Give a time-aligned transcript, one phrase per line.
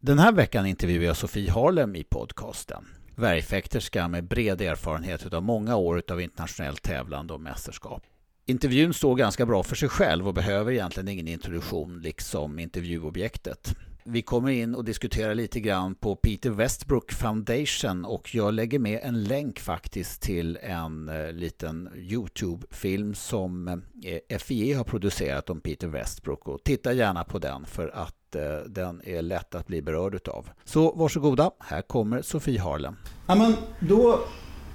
[0.00, 2.84] Den här veckan intervjuar jag Sofie Harlem i podcasten.
[3.16, 8.02] Värjfäkterska med bred erfarenhet av många år av internationellt tävlande och mästerskap.
[8.46, 13.74] Intervjun står ganska bra för sig själv och behöver egentligen ingen introduktion liksom intervjuobjektet.
[14.04, 19.00] Vi kommer in och diskuterar lite grann på Peter Westbrook Foundation och jag lägger med
[19.02, 23.68] en länk faktiskt till en eh, liten Youtube-film som
[24.28, 28.42] eh, FIE har producerat om Peter Westbrook och titta gärna på den för att eh,
[28.66, 30.48] den är lätt att bli berörd utav.
[30.64, 32.96] Så varsågoda, här kommer Sofie Harlem.
[33.26, 34.20] Ja, men då,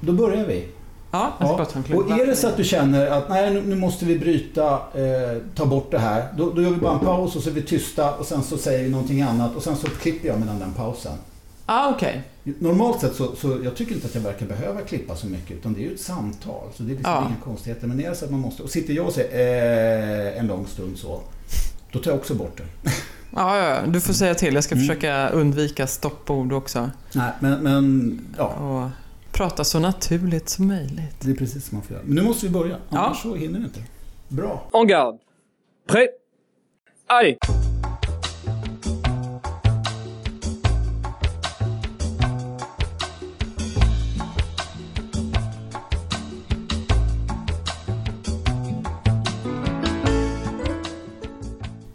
[0.01, 0.67] då börjar vi.
[1.11, 4.73] Ja, klunk Och är det så att du känner att nej, nu, måste vi bryta,
[4.73, 6.33] eh, ta bort det här.
[6.37, 8.57] Då, då gör vi bara en paus och så är vi tysta och sen så
[8.57, 11.13] säger vi någonting annat och sen så klipper jag mellan den pausen.
[11.65, 12.21] Ja, okej.
[12.43, 15.73] Normalt sett så, så jag tycker inte att jag verkar behöva klippa så mycket utan
[15.73, 16.69] det är ju ett samtal.
[16.75, 17.25] Så det är liksom Ja.
[17.27, 17.87] inga konstigheter.
[17.87, 20.67] Men är det så att man måste, och sitter jag och säger eh, en lång
[20.67, 21.21] stund så,
[21.91, 22.91] då tar jag också bort det.
[23.35, 24.53] Ja, ja, ja, du får säga till.
[24.53, 24.87] Jag ska Mm.
[24.87, 26.89] försöka undvika stoppord också.
[27.15, 28.89] Nej, men, men ja, Och
[29.31, 31.15] prata så naturligt som möjligt.
[31.21, 32.03] det är precis som man får göra.
[32.05, 32.97] Men nu måste vi börja, Ja.
[32.99, 33.79] annars så hinner vi inte.
[34.27, 34.69] Bra.
[34.73, 35.17] En garde.
[35.87, 36.07] Prêt
[37.07, 37.37] Allez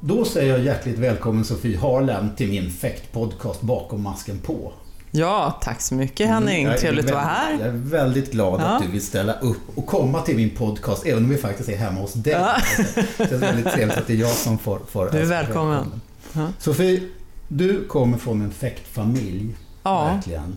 [0.09, 4.73] Då säger jag hjärtligt välkommen Sofie Harlem till min fäktpodcast Bakom masken på.
[5.11, 6.65] Ja, tack så mycket Henning.
[6.67, 7.53] Är Trevligt att vara här.
[7.53, 8.65] Jag är väldigt glad Ja.
[8.65, 11.77] att du vill ställa upp och komma till min podcast, även om vi faktiskt är
[11.77, 12.33] hemma hos dig.
[12.33, 12.57] Ja.
[12.97, 14.81] Det känns väldigt trevligt att det är jag som får...
[14.89, 16.01] får Du är välkommen.
[16.33, 16.49] Ja.
[16.59, 17.03] Sofie,
[17.49, 20.57] du kommer från en fäktfamilj, Ja, verkligen.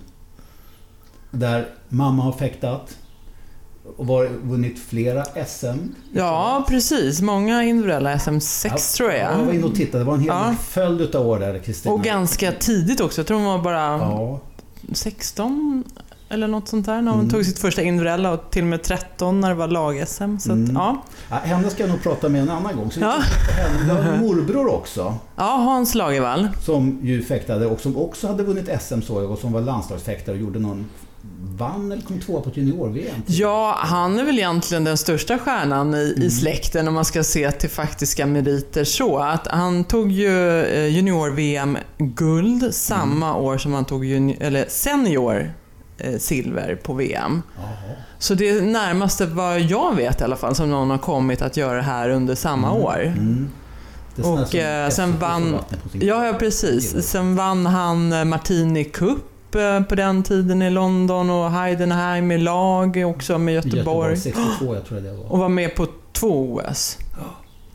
[1.31, 2.97] Där mamma har fäktat
[3.97, 5.65] och var, vunnit flera SM.
[6.13, 7.21] ja precis.
[7.21, 9.55] Många individuella SM6 tror Jag var jag.
[9.55, 10.55] inne och tittade, det var en hel Ja.
[10.63, 11.93] följd av år där, Kristina.
[11.95, 13.19] Och ganska tidigt också.
[13.21, 14.39] Jag tror hon var bara Ja,
[14.93, 15.83] 16
[16.29, 17.31] eller något sånt där när hon Mm.
[17.31, 20.37] tog sitt första individuella och till och med 13 när det var lag-SM.
[20.39, 20.75] Så att, Mm.
[20.75, 21.03] ja.
[21.29, 22.91] Ja, henne ska jag nog prata med en annan gång.
[22.91, 23.15] Så Ja.
[23.57, 23.93] henne.
[23.93, 25.15] Jag har morbror också.
[25.35, 26.47] ja, Hans Lagervall.
[26.65, 30.35] Som ju fäktade och som också hade vunnit SM såg jag och som var landslagsfäktare
[30.35, 30.85] och gjorde någon...
[31.57, 33.15] Vann eller kom tvåa på ett junior-VM.
[33.25, 36.27] Ja, han är väl egentligen den största stjärnan i, Mm.
[36.27, 39.17] i släkten om man ska se till faktiska meriter så.
[39.17, 43.41] Att han tog ju eh, junior-VM-guld samma Mm.
[43.45, 45.53] år som han tog juni- eller senior
[45.97, 47.41] eh, silver på VM.
[47.57, 47.67] Jaha.
[48.19, 51.57] Så det är närmaste vad jag vet i alla fall som någon har kommit att
[51.57, 53.01] göra det här under samma år.
[53.05, 53.49] Mm.
[54.15, 55.55] Sån här Och eh, sen vann,
[55.93, 57.07] ja, ja precis.
[57.07, 59.17] Sen vann han Martini Cup
[59.55, 64.17] eh, på den tiden i London och Heidenheim i lag också med Göteborg.
[64.17, 65.31] 62 jag tror det var.
[65.31, 66.97] Och var med på två OS.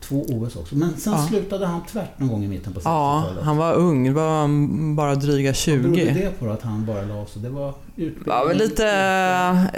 [0.01, 0.75] Två OS också.
[0.75, 1.27] Men sen Ja.
[1.27, 3.35] slutade han tvärt någon gång i mitten på 60-talet.
[3.39, 4.03] Ja, han var ung.
[4.03, 4.47] Det var
[4.95, 6.13] bara dryga Vad berodde 20.
[6.13, 7.41] det på att han bara la sig?
[7.41, 8.23] Det var utbildning?
[8.25, 8.83] Ja, lite,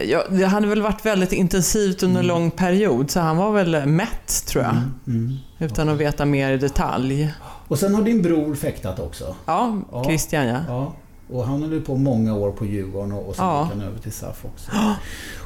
[0.07, 2.37] ja, det hade väl varit väldigt intensivt under en Mm.
[2.41, 4.71] lång period, så han var väl mätt tror jag.
[4.73, 5.35] Mm, mm.
[5.59, 7.33] Utan att veta mer i detalj.
[7.67, 9.35] Och sen har din bror fäktat också.
[9.45, 10.03] Ja, Ja.
[10.03, 10.57] Christian ja.
[10.67, 10.93] Ja,
[11.33, 13.61] och han höll på många år på Djurgården och, och sen Ja.
[13.63, 14.71] gick han över till SAF också.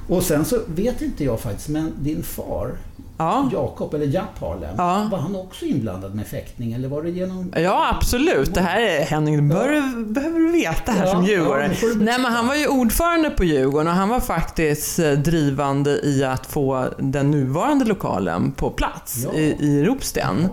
[0.10, 2.72] Och sen så vet inte jag faktiskt, men din far,
[3.18, 5.08] Ja, Jakob, eller Japp Harlem, Ja.
[5.12, 7.54] var han också inblandad med fäktning eller var det genom...
[7.58, 8.54] ja absolut.
[8.54, 11.68] Det här är Henning, bör, du- behöver du veta här Ja, som ja, djurgårdare.
[11.68, 11.86] berätta.
[12.00, 16.24] Nej, men han var ju ordförande på Djurgården och han var faktiskt eh, drivande i
[16.24, 19.34] att få den nuvarande lokalen på plats Ja.
[19.40, 20.42] i, i Ropsten.
[20.44, 20.50] Ja.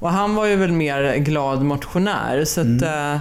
[0.00, 3.18] Och han var ju väl mer glad motionär så att Mm.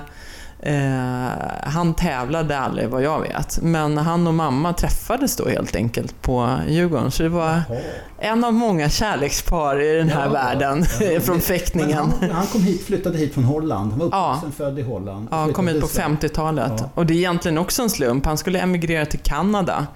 [0.59, 1.29] Eh,
[1.63, 3.59] han tävlade aldrig vad jag vet.
[3.61, 7.11] Men han och mamma träffades då helt enkelt på Djurgården.
[7.11, 7.77] Så det var Jaha.
[8.19, 11.19] en av många kärlekspar i den här Ja, världen ja.
[11.21, 11.97] från fäktningen.
[12.21, 13.91] han, han kom hit, flyttade hit från Holland.
[13.91, 14.33] Han var Ja.
[14.37, 15.27] uppvuxen, född i Holland.
[15.31, 16.09] Ja, kom hit på till Sverige.
[16.09, 16.73] 50-talet.
[16.77, 16.89] Ja.
[16.95, 18.25] Och det är egentligen också en slump.
[18.25, 19.87] Han skulle emigrera till Kanada.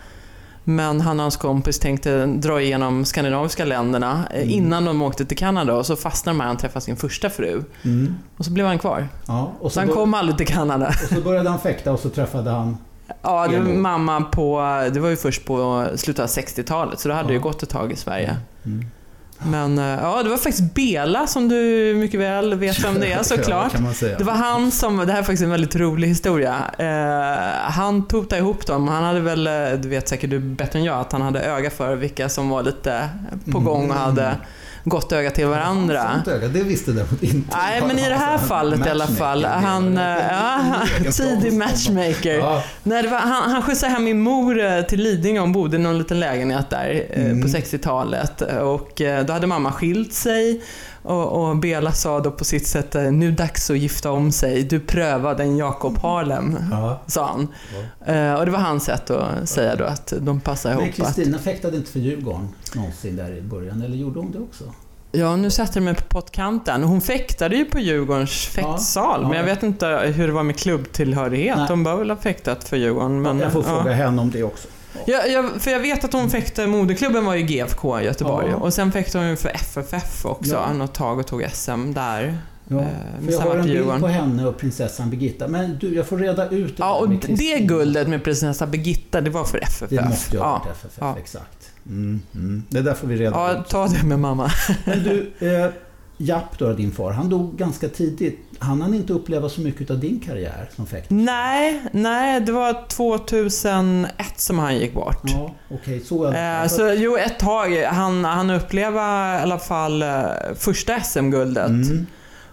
[0.64, 4.50] Men han och hans kompis tänkte dra igenom skandinaviska länderna eh, Mm.
[4.50, 5.74] innan de åkte till Kanada.
[5.74, 7.64] Och så fastnade de här han träffade sin första fru.
[7.84, 8.16] Mm.
[8.38, 9.08] Och så blev han kvar.
[9.28, 10.88] Ja, och, Så så han bör- kom aldrig till Kanada.
[10.88, 12.78] och så började han fäkta och så träffade han...
[13.22, 14.60] Ja, det var mamma på...
[14.94, 17.34] Det var ju först på slutet av 60-talet, så det hade Ja.
[17.34, 18.38] ju gått ett tag i Sverige.
[18.66, 18.86] Mm.
[19.46, 23.12] Men eh, ja, det var faktiskt Bela som du mycket väl vet vem det är
[23.18, 23.96] Ja, såklart.
[23.96, 24.18] säga.
[24.18, 26.56] Det var han som, det här är faktiskt en väldigt rolig historia.
[26.78, 28.88] Eh, han totade ihop dem.
[28.88, 31.70] Han hade väl, eh, du vet säkert du bättre än jag, att han hade öga
[31.70, 33.10] för vilka som var lite
[33.52, 34.36] på gång och hade
[34.84, 36.12] gott öga till varandra.
[36.14, 37.58] Sånt öga, det visste däremot inte.
[37.58, 39.46] Nej, men i det här fallet i alla fall.
[39.46, 40.62] Han, eh, ja,
[41.12, 42.34] tidig matchmaker.
[42.38, 45.40] Ja, Nej, var, han, han skjutsade hem min mor eh, till Lidingö.
[45.40, 47.42] Hon bodde i någon liten lägenhet där eh, Mm.
[47.42, 48.42] på 60-talet.
[48.42, 50.62] Och då hade mamma skilt sig.
[51.04, 54.64] Och, och Bela sa då på sitt sätt, eh, nu dags att gifta om sig,
[54.64, 57.02] du prövade en Jakob Harlem, Ja.
[57.08, 57.48] sa han.
[58.06, 60.90] Eh, och det var hans sätt att säga då att de passar Men ihop.
[60.90, 64.64] Att, Kristina fäktade inte för Djurgården någonsin där i början, eller gjorde hon det också?
[65.16, 66.84] ja, nu sätter du mig på pottkanten.
[66.84, 69.28] Hon fäktade ju på Djurgårdens fäktsal, ja.
[69.28, 71.58] men jag vet inte hur det var med klubbtillhörighet.
[71.58, 71.68] Nej.
[71.68, 73.22] De bör väl ha fäktat för Djurgården.
[73.22, 73.70] Men, jag får ja.
[73.70, 74.68] fråga henne om det också.
[75.06, 78.48] Ja, jag, för jag vet att hon fäktade, moderklubben var ju GFK i Göteborg.
[78.50, 78.56] Ja.
[78.56, 80.74] Och sen fäktade hon ju för FFF också, Ja.
[80.74, 82.38] något tag och tog SM där.
[82.68, 85.48] Ja, Eh, för jag har en bild på henne och prinsessan Birgitta.
[85.48, 89.30] Men du, jag får reda ut det Ja, och det guldet med prinsessa Birgitta, det
[89.30, 89.90] var för FFF.
[89.90, 90.60] Det måste jag ha ja.
[90.66, 91.16] varit FFF, Ja.
[91.20, 91.70] exakt.
[91.86, 92.64] Mm, mm.
[92.70, 93.70] Det där får vi reda ja, ut.
[93.70, 94.52] ta det med mamma.
[94.86, 95.70] Men du, eh,
[96.18, 98.40] Japp då, din far, han dog ganska tidigt.
[98.60, 101.18] Han hann inte uppleva så mycket av din karriär som fäktare.
[101.20, 105.22] Nej, nej, det var 2001 som han gick bort.
[105.24, 107.84] Ja, okej, så alla Eh, så jo, ett tag.
[107.84, 110.24] Han, han uppleva i alla fall eh,
[110.56, 111.68] första SM-guldet.
[111.70, 112.06] Mm,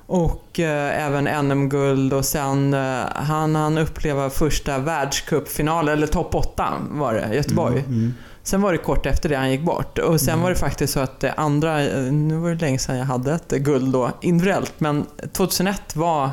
[0.07, 6.73] Och eh, även NM-guld och sen eh, han han uppleva första världscupfinalen, eller topp 8
[6.91, 7.79] var det, Göteborg.
[7.79, 8.15] Mm, mm.
[8.43, 9.99] Sen var det kort efter det han gick bort.
[9.99, 10.43] Och sen Mm.
[10.43, 13.33] var det faktiskt så att det andra, eh, nu var det länge sedan jag hade
[13.33, 16.31] ett guld då, individuellt, men 2001 var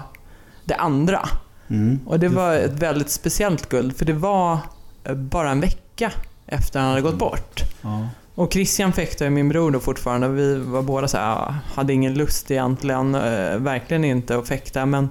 [0.66, 1.30] det andra.
[1.70, 2.00] Mm.
[2.06, 4.58] Och det var ett väldigt speciellt guld, för det var
[5.04, 6.12] eh, bara en vecka
[6.46, 7.62] efter han hade gått bort.
[7.82, 8.08] Ja.
[8.36, 10.28] Och Christian fäktade min bror då fortfarande.
[10.28, 14.86] Vi var båda så här, ja, hade ingen lust egentligen, eh, verkligen inte att fäkta.
[14.86, 15.10] Men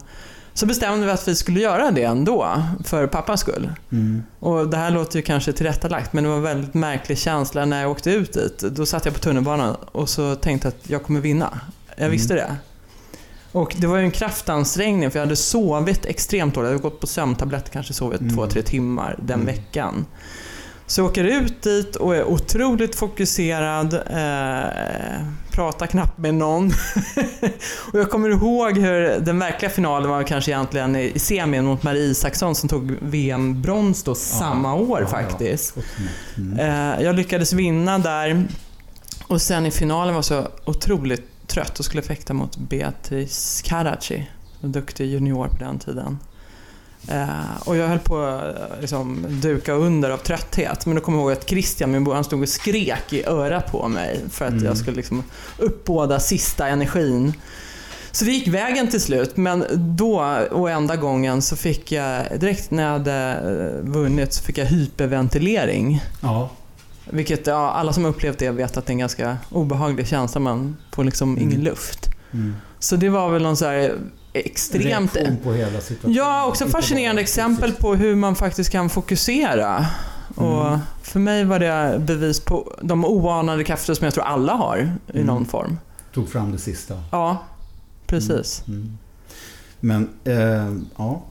[0.56, 3.70] så bestämde vi att vi skulle göra det ändå, för pappas skull.
[3.92, 4.22] Mm.
[4.40, 7.82] Och det här låter ju kanske tillrättalagt, men det var en väldigt märklig känsla när
[7.82, 8.58] jag åkte ut dit.
[8.58, 11.60] Då satt jag på tunnelbanan och så tänkte att jag kommer vinna.
[11.96, 12.56] Jag visste det.
[13.52, 16.66] Och det var ju en kraftansträngning för jag hade sovit extremt dåligt.
[16.66, 18.34] Jag hade gått på sömntabletter, kanske sovit Mm.
[18.34, 19.46] två, tre timmar den Mm.
[19.46, 20.06] veckan.
[20.86, 26.66] Så jag åker ut dit och är otroligt fokuserad, eh, pratar knappt med någon.
[27.92, 32.02] och jag kommer ihåg hur den verkliga finalen var kanske egentligen i semin mot Marie
[32.02, 35.06] Isaksson som tog VM-brons då samma år ja, ja.
[35.06, 35.76] faktiskt.
[36.36, 36.58] Mm.
[36.58, 38.46] Eh, jag lyckades vinna där
[39.26, 44.30] och sen i finalen var jag så otroligt trött och skulle fäkta mot Beatrice Karaci,
[44.60, 46.18] en duktig junior på den tiden.
[47.08, 47.28] Eh,
[47.64, 50.86] och jag höll på att liksom, duka under av trötthet.
[50.86, 53.72] Men då kommer jag ihåg att Christian, min bror, han stod och skrek i örat
[53.72, 54.64] på mig för att Mm.
[54.64, 55.22] jag skulle liksom
[55.58, 57.32] uppbåda sista energin.
[58.12, 59.64] Så det gick vägen till slut, men
[59.96, 63.14] då och enda gången så fick jag, direkt när jag hade
[63.84, 66.00] eh, vunnit, så fick jag hyperventilering.
[66.20, 66.50] Ja.
[67.10, 70.40] Vilket, ja, alla som har upplevt det vet att det är en ganska obehaglig känsla,
[70.40, 71.42] man får liksom Mm.
[71.50, 72.08] ingen luft.
[72.32, 72.54] Mm.
[72.78, 73.92] Så det var väl någon så här
[74.38, 75.16] extremt...
[75.16, 76.16] Reaktion på hela situationen.
[76.16, 79.86] Ja, också fascinerande exempel på hur man faktiskt kan fokusera.
[80.34, 80.78] Och Mm.
[81.02, 85.12] för mig var det bevis på de oanade krafter som jag tror alla har i
[85.14, 85.26] Mm.
[85.26, 85.78] någon form.
[86.14, 87.02] Tog fram det sista.
[87.10, 87.42] Ja,
[88.06, 88.62] precis.
[88.68, 88.98] Mm.
[89.80, 91.22] Men, eh, ja.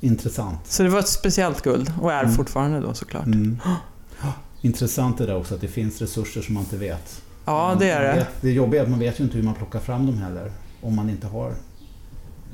[0.00, 0.58] Intressant.
[0.64, 2.34] Så det var ett speciellt guld och är Mm.
[2.34, 3.26] fortfarande då såklart.
[3.26, 3.58] Mm.
[4.60, 7.22] Intressant det där också att det finns resurser som man inte vet.
[7.44, 8.26] Ja, det är det.
[8.40, 10.52] det jobbiga är att man vet ju inte hur man plockar fram dem heller.
[10.82, 11.52] Om man inte har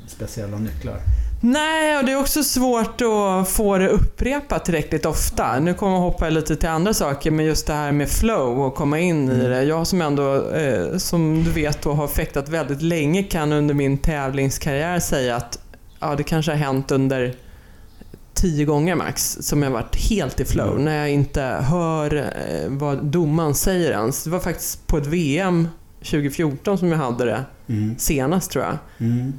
[0.09, 0.97] speciella nycklar.
[1.41, 5.59] Nej, och det är också svårt att få det upprepat tillräckligt ofta.
[5.59, 8.75] Nu kommer jag hoppa lite till andra saker, men just det här med flow och
[8.75, 9.49] komma in i Mm.
[9.49, 9.63] det.
[9.63, 13.97] Jag som ändå, eh, som du vet, då, har fäktat väldigt länge kan under min
[13.97, 15.59] tävlingskarriär säga att
[15.99, 17.35] ja, det kanske har hänt under
[18.33, 20.71] tio gånger max som jag varit helt i flow.
[20.71, 20.85] Mm.
[20.85, 24.23] När jag inte hör eh, vad domaren säger ens.
[24.23, 25.67] Det var faktiskt på ett VM
[25.99, 27.95] 2014 som jag hade det Mm.
[27.97, 28.77] senast tror jag.
[29.07, 29.33] Mm.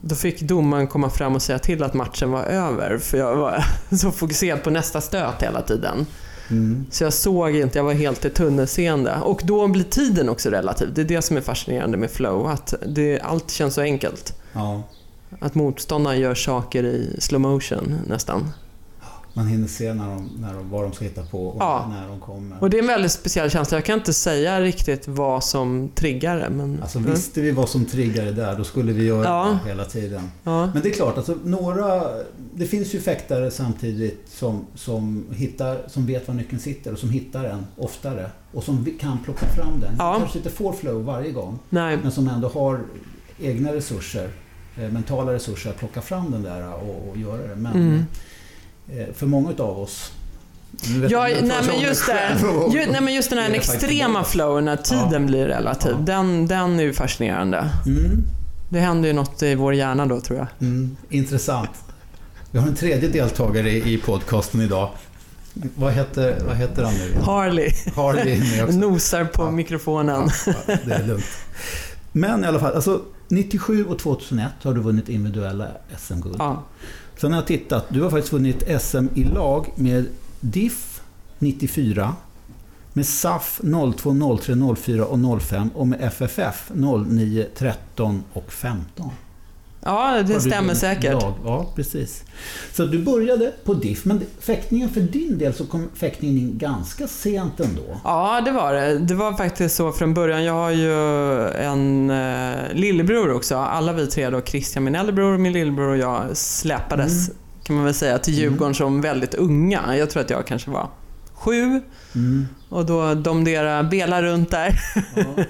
[0.00, 3.64] Då fick domaren komma fram och säga till att matchen var över för jag var
[3.96, 6.06] så fokuserad på nästa stöt hela tiden.
[6.50, 6.86] Mm.
[6.90, 9.16] Så jag såg inte, jag var helt i tunnelseende.
[9.22, 10.94] Och då blir tiden också relativ.
[10.94, 14.34] Det är det som är fascinerande med flow, att det, allt känns så enkelt.
[14.52, 14.82] Ja,
[15.40, 18.52] Att motståndaren gör saker i slow motion nästan.
[19.32, 21.86] Man hinner se när de, när de, vad de ska hitta på och Ja.
[21.90, 22.56] när de kommer.
[22.62, 23.76] Och det är en väldigt speciell känsla.
[23.76, 26.50] Jag kan inte säga riktigt vad som triggar det.
[26.50, 29.58] Men, Alltså visste vi vad som triggar det där, då skulle vi göra Ja.
[29.64, 30.30] det hela tiden.
[30.44, 30.66] ja.
[30.74, 32.02] Men det är klart, alltså några...
[32.54, 37.10] Det finns ju fäktare samtidigt som, som, hittar, som vet var nyckeln sitter och som
[37.10, 38.30] hittar den oftare.
[38.52, 39.94] Och som kan plocka fram den.
[39.98, 40.16] Ja.
[40.18, 41.98] Kanske inte får flow varje gång, Nej.
[42.02, 42.80] men som ändå har
[43.40, 44.28] egna resurser,
[44.76, 47.56] eh, mentala resurser att plocka fram den där och, och göra det.
[47.56, 48.04] Men Mm.
[48.98, 50.12] Eh, för många utav oss...
[51.10, 52.36] Ja, nej, men just det.
[52.72, 55.18] Ju, nej men just den här extrema flowen när tiden Ja.
[55.18, 55.98] blir relativ, Ja.
[55.98, 57.70] den, den är ju fascinerande.
[57.86, 58.22] Mm.
[58.68, 60.46] Det händer ju något i vår hjärna då tror jag.
[60.60, 61.70] Mm, intressant.
[62.50, 64.90] Vi har en tredje deltagare i podcasten idag.
[65.74, 67.20] Vad heter, vad heter han nu?
[67.24, 68.40] Harley Harley
[68.78, 69.50] nosar på Ja.
[69.50, 70.30] mikrofonen.
[70.84, 71.24] Det är lugnt.
[72.12, 75.66] Men i alla fall, alltså 97 och 2001 har du vunnit individuella
[75.98, 76.40] SM-guld.
[77.20, 80.06] Sen har jag tittat, du har faktiskt vunnit SM i lag med
[80.40, 81.00] DIF
[81.38, 82.14] 94,
[82.92, 83.60] med SAF
[83.96, 89.10] 02, 03, 04 och 05 och med FFF 09, 13 och 15
[89.84, 91.12] ja, det stämmer säkert.
[91.12, 91.34] Lag.
[91.44, 92.24] Ja, precis.
[92.72, 97.06] Så du började på DIF, men fäktningen för din del så kom fäktningen in ganska
[97.06, 98.00] sent ändå.
[98.04, 98.98] Ja, det var det.
[98.98, 100.44] Det var faktiskt så från början.
[100.44, 100.92] Jag har ju
[101.48, 103.56] en eh, lillebror också.
[103.56, 107.36] Alla vi tre då, Christian min äldrebror, min lillebror och jag släpades Mm.
[107.62, 109.96] kan man väl säga till Djurgården som väldigt unga.
[109.96, 110.88] Jag tror att jag kanske var
[111.40, 111.80] sju
[112.14, 112.46] Mm.
[112.68, 114.80] och då domderade Bela runt där.
[115.14, 115.24] Ja.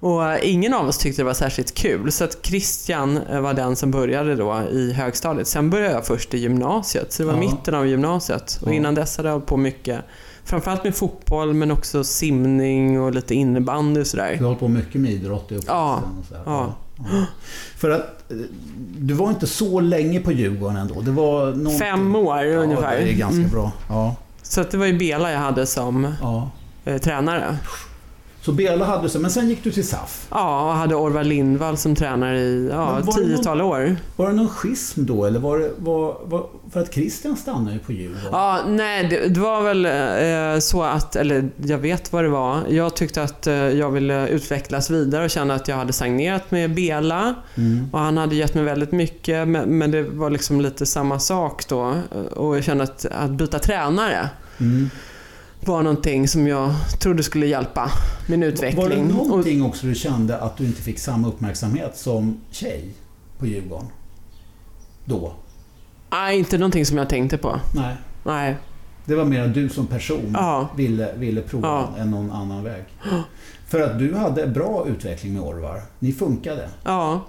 [0.00, 2.12] Och ingen av oss tyckte det var särskilt kul.
[2.12, 5.46] Så att Christian eh, var den som började då i högstadiet.
[5.48, 7.12] Sen började jag först i gymnasiet.
[7.12, 7.40] Så det var Ja.
[7.40, 8.58] mitten av gymnasiet.
[8.62, 10.00] Och innan dess hade jag hållit på mycket.
[10.44, 14.30] Framförallt med fotboll men också simning och lite innebandy och sådär.
[14.32, 15.76] Du har hållit på mycket med idrott i uppväxten.
[15.76, 16.02] Ja.
[16.30, 16.36] Och.
[16.46, 16.74] Ja.
[16.98, 17.24] Ja.
[17.76, 18.36] För att eh,
[18.98, 21.00] du var inte så länge på Djurgården ändå.
[21.00, 22.96] Det var någonting- Fem år ja, ungefär.
[22.96, 23.50] det är ganska Mm.
[23.50, 23.72] bra.
[23.88, 24.16] Ja.
[24.48, 26.50] Så att det var ju Bela jag hade som Ja.
[26.84, 27.56] eh, tränare.
[28.40, 30.26] Så Bela hade du men sen gick du till SAF.
[30.30, 33.96] Ja, och hade Orvar Lindvall som tränare i ja, det tiotal år.
[34.16, 37.78] Var det någon schism då eller var det var, var, för att Christian stannade ju
[37.78, 38.28] på Djurgården?
[38.32, 39.84] Ja, nej, det, det var väl
[40.54, 42.60] eh, så att, eller jag vet vad det var.
[42.68, 46.74] Jag tyckte att eh, jag ville utvecklas vidare och kände att jag hade stagnerat med
[46.74, 47.34] Bela.
[47.54, 47.88] Mm.
[47.92, 51.68] Och han hade gett mig väldigt mycket, men, men det var liksom lite samma sak
[51.68, 51.94] då.
[52.34, 54.90] Och jag kände att, att byta tränare Mm.
[55.60, 57.90] var någonting som jag trodde skulle hjälpa
[58.28, 58.82] min utveckling.
[58.82, 62.94] Var det någonting också du kände att du inte fick samma uppmärksamhet som tjej
[63.38, 63.86] på Djurgården?
[65.04, 65.32] Då?
[66.14, 67.60] Nej, inte någonting som jag tänkte på.
[67.74, 67.94] Nej.
[68.24, 68.56] Nej.
[69.04, 70.68] Det var mer att du som person Ja.
[70.76, 72.02] ville, ville prova Ja.
[72.02, 72.84] än någon annan väg.
[73.68, 75.80] För att du hade bra utveckling med Orvar.
[75.98, 76.68] Ni funkade.
[76.84, 77.20] Ja.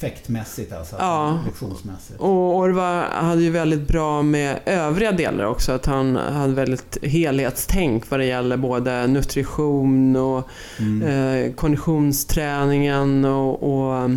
[0.00, 0.96] Fäktmässigt alltså.
[0.98, 1.38] Ja.
[1.46, 2.20] Lektionsmässigt.
[2.20, 5.72] Och Orvar hade ju väldigt bra med övriga delar också.
[5.72, 11.02] Att han hade väldigt helhetstänk vad det gäller både nutrition och Mm.
[11.46, 14.10] eh, konditionsträningen och, och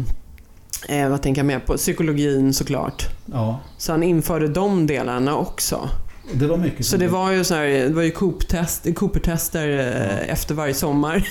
[0.89, 1.77] eh, vad tänker jag mer på?
[1.77, 3.07] Psykologin såklart.
[3.25, 3.59] Ja.
[3.77, 5.89] Så han införde de delarna också.
[6.33, 10.29] Det var mycket Så det var ju, så här, det var ju Coop-test, Cooper-tester eh,
[10.33, 11.27] efter varje sommar.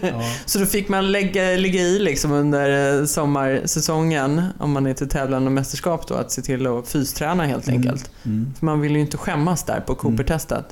[0.00, 0.22] Ja.
[0.46, 5.08] Så då fick man lägga, ligga i liksom under eh, sommarsäsongen, om man är till
[5.08, 7.80] tävlande och mästerskap då, att se till att fysträna helt Mm.
[7.80, 8.10] enkelt.
[8.24, 8.54] Mm.
[8.58, 10.64] För man vill ju inte skämmas där på Cooper-testet.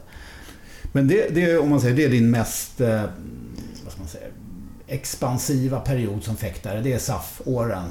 [0.92, 2.88] Men det, det, om man säger, det är din mest eh,
[3.84, 4.24] vad ska man säga,
[4.86, 6.80] expansiva period som fäktare.
[6.80, 7.84] Det är SAF-åren.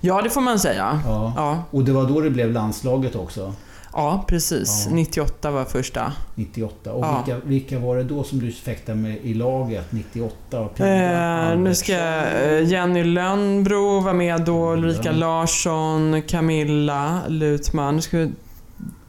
[0.00, 1.00] Ja, det får man säga.
[1.04, 1.32] Ja.
[1.36, 3.54] Ja, Och det var då det blev landslaget också.
[3.92, 4.86] ja precis.
[4.90, 4.94] Ja.
[4.96, 6.12] 98 var första.
[6.34, 6.92] 98.
[6.92, 7.22] Och Ja.
[7.26, 10.60] vilka, vilka var det då som du fäktade med i laget 98?
[10.60, 15.12] Och Pia Eh, nu ska eh, Jenny Lönnbro vara med då, Ulrika Ja.
[15.12, 17.96] Larsson, Camilla Lutman.
[17.96, 18.32] Nu ska vi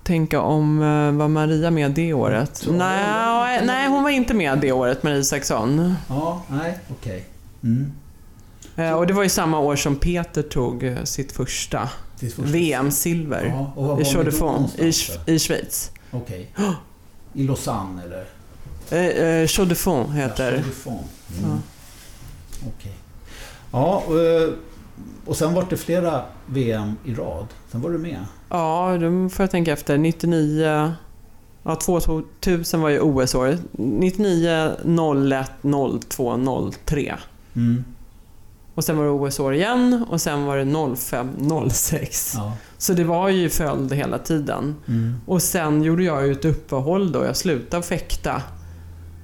[0.04, 2.66] tänka om, eh, var Maria med det året?
[2.72, 5.96] Nej, nej, hon var inte med det året, Marie Isaksson.
[6.10, 7.26] Ja, nej, okej.
[7.64, 7.92] Mm.
[8.76, 11.90] Eh, och det var ju samma år som Peter tog eh, sitt första
[12.20, 13.46] Det är först- VM-silver.
[13.76, 14.86] Ja, I Tour de France,
[15.26, 15.92] i, Schweiz.
[16.12, 16.52] Okej.
[17.34, 18.26] I Lausanne eller?
[18.90, 19.76] Eh, eh, de
[20.10, 21.44] Ja, heter Tour de France.
[21.44, 21.58] Mm.
[22.68, 22.94] Okej.
[23.72, 24.50] Ja, och, eh,
[25.26, 27.48] och sen var det flera VM i rad.
[27.72, 28.26] Sen var du med.
[28.50, 29.98] Ja, då får jag tänka efter.
[29.98, 30.94] 99...
[31.66, 33.62] Ja, 2000 var ju OS-året.
[33.72, 35.52] 99, 01,
[36.10, 37.16] 02, 03.
[37.56, 37.84] Mm.
[38.76, 42.34] Och sen var det OS-år igen och sen var det 05, 06.
[42.38, 42.54] Ja.
[42.78, 44.76] Så det var ju följd hela tiden.
[44.88, 45.16] Mm.
[45.26, 47.24] Och sen gjorde jag ju ett uppehåll då.
[47.26, 48.42] Jag slutade fäkta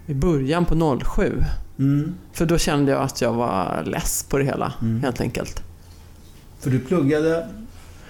[0.05, 1.43] i början på 07.
[1.79, 2.15] Mm.
[2.33, 5.03] För då kände jag att jag var less på det hela, Mm.
[5.03, 5.63] helt enkelt.
[6.59, 7.37] För du pluggade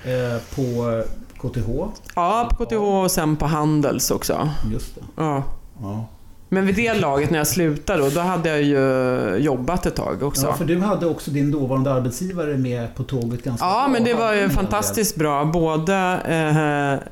[0.03, 1.03] eh, på
[1.38, 1.69] KTH.
[2.15, 4.50] Ja, på KTH och sen på Handels också.
[4.72, 5.01] Just det.
[5.15, 5.43] Ja.
[5.81, 6.05] Ja.
[6.50, 10.24] Men vid det laget när jag slutade då, då hade jag ju jobbat ett tag
[10.24, 10.48] också.
[10.48, 13.88] ja, för du hade också din dåvarande arbetsgivare med på tåget ganska Ja, bra.
[13.88, 14.50] men det var ju del.
[14.50, 15.46] fantastiskt bra.
[15.46, 15.96] Både
[16.27, 17.08] eh,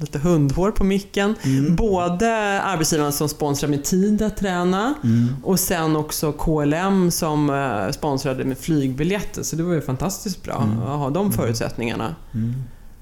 [0.00, 1.34] lite hundhår på micken.
[1.42, 1.76] Mm.
[1.76, 5.28] Både arbetsgivaren som sponsrade med tid att träna Mm.
[5.44, 9.42] och sen också KLM som eh, sponsrade med flygbiljetter.
[9.42, 10.78] Så det var ju fantastiskt bra Mm.
[10.82, 12.14] att ha de förutsättningarna.
[12.34, 12.54] Mm.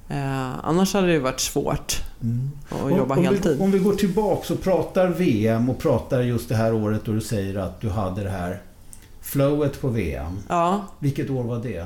[0.09, 2.51] Eh, annars hade det varit svårt Mm.
[2.69, 3.57] att jobba om, heltid.
[3.59, 7.13] Vi, om vi går tillbaka och pratar VM och pratar just det här året då
[7.13, 8.61] du säger att du hade det här
[9.23, 10.39] flowet på VM.
[10.49, 11.79] Ja, Vilket år var det?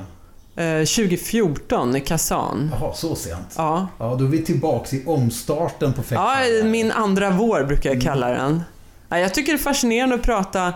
[0.63, 2.71] eh, 2014 i Kazan.
[2.79, 3.53] Jaha, så sent.
[3.57, 3.87] Ja.
[3.97, 6.71] Ja, då är vi tillbaka i omstarten på ja, fäktkarriären.
[6.71, 8.05] min andra vår brukar jag Mm.
[8.05, 8.63] kalla den.
[9.09, 10.73] Ja, jag tycker det är fascinerande att prata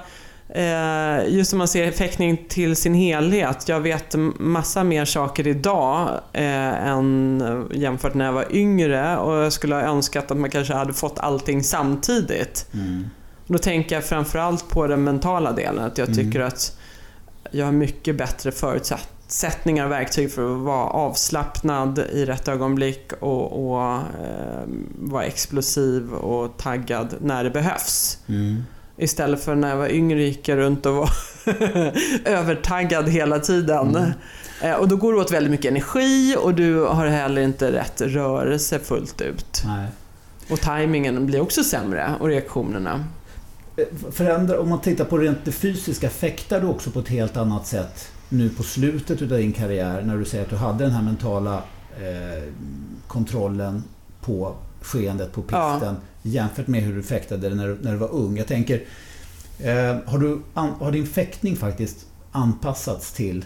[1.28, 3.70] just om man ser fäktning till sin helhet.
[3.70, 9.54] Jag vet massa mer saker idag eh, än jämfört när jag var yngre och jag
[9.54, 12.68] skulle ha önskat att man kanske hade fått allting samtidigt.
[12.74, 13.06] Mm.
[13.48, 15.84] Då tänker jag framförallt på den mentala delen.
[15.84, 16.18] Att jag Mm.
[16.18, 16.78] tycker att
[17.52, 23.72] jag har mycket bättre förutsättningar och verktyg för att vara avslappnad i rätt ögonblick och,
[23.72, 24.64] och eh,
[25.00, 28.18] vara explosiv och taggad när det behövs.
[28.28, 28.64] Mm.
[28.98, 31.10] Istället för när jag var yngre gick jag runt och var
[32.26, 33.96] övertaggad hela tiden.
[33.96, 34.12] Mm.
[34.62, 38.02] Eh, Och då går det åt väldigt mycket energi och du har heller inte rätt
[38.02, 39.62] rörelse fullt ut.
[39.66, 39.88] Nej.
[40.50, 43.04] Och tajmingen blir också sämre och reaktionerna.
[43.78, 47.38] Eh, Förändra, om man tittar på rent det fysiska, fäktar du också på ett helt
[47.38, 50.94] annat sätt nu på slutet av din karriär när du säger att du hade den
[50.94, 51.56] här mentala
[51.98, 52.44] eh,
[53.08, 53.84] kontrollen
[54.22, 55.74] på skeendet på Ja.
[55.74, 58.38] pisten jämfört med hur du fäktade när, du- när du var ung.
[58.38, 58.82] Jag tänker,
[59.60, 63.46] eh, har, du, an, har din fäktning faktiskt anpassats till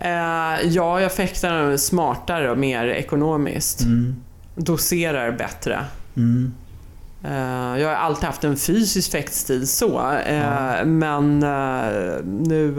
[0.00, 3.80] Eh, ja, jag fäktar smartare och mer ekonomiskt.
[3.82, 4.16] Mm.
[4.54, 5.84] Doserar bättre.
[6.16, 6.52] Mm.
[7.24, 10.84] Eh, jag har alltid haft en fysisk fäktstil så, Ja.
[10.84, 12.74] men eh, nu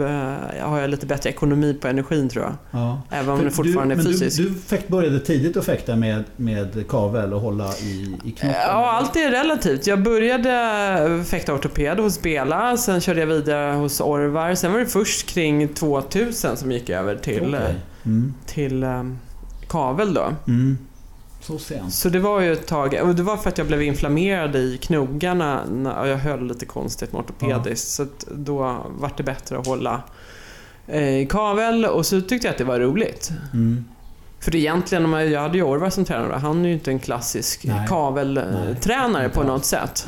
[0.62, 2.54] har jag lite bättre ekonomi på energin tror jag.
[2.80, 3.02] Ja.
[3.10, 4.36] Även om det För fortfarande du, är men fysiskt.
[4.36, 8.60] Du, du fäkt, började tidigt att fäkta med, med kavel och hålla i, i knoppen?
[8.66, 9.86] Ja, allt är relativt.
[9.86, 14.54] Jag började fäkta ortoped hos Bela, sen körde jag vidare hos Orvar.
[14.54, 17.74] Sen var det först kring 2000 som gick över till, Okej.
[18.04, 18.34] Mm.
[18.46, 18.84] till
[19.68, 20.32] kavel då.
[20.48, 20.78] Mm.
[21.40, 21.94] Så sent.
[21.94, 24.78] Så det var ju ett tag, och det var för att jag blev inflammerad i
[24.82, 27.88] knogarna när jag höll lite konstigt med ortopediskt.
[27.88, 30.02] Så att då var det bättre att hålla
[30.86, 33.30] eh, i kavel och så tyckte jag att det var roligt.
[33.52, 33.84] Mm.
[34.40, 37.88] För egentligen, jag hade ju Orvar som tränare, han är ju inte en klassisk Nej.
[37.88, 39.30] kaveltränare Nej.
[39.30, 40.06] på något sätt.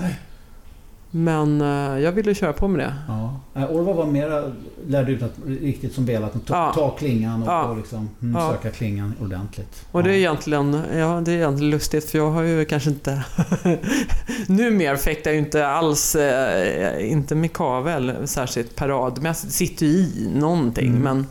[1.12, 2.94] Men eh, jag ville köra på med det.
[3.08, 3.40] Ja.
[3.54, 4.52] Nej, Orvar var mera,
[4.86, 6.72] lärde ut att riktigt som Bela, att ta, Ja.
[6.74, 7.64] ta klingan och, Ja.
[7.64, 8.50] och liksom, mm, Ja.
[8.50, 9.86] söka klingan ordentligt.
[9.92, 13.22] Och det är egentligen, ja, det är egentligen lustigt för jag har ju kanske inte...
[14.46, 19.52] Numera fäktar jag ju inte alls, eh, inte med kavel särskilt paradmässigt.
[19.52, 21.02] Sitter ju i någonting Mm.
[21.02, 21.26] men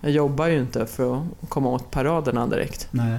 [0.00, 2.88] jag jobbar ju inte för att komma åt paraderna direkt.
[2.90, 3.18] Nej.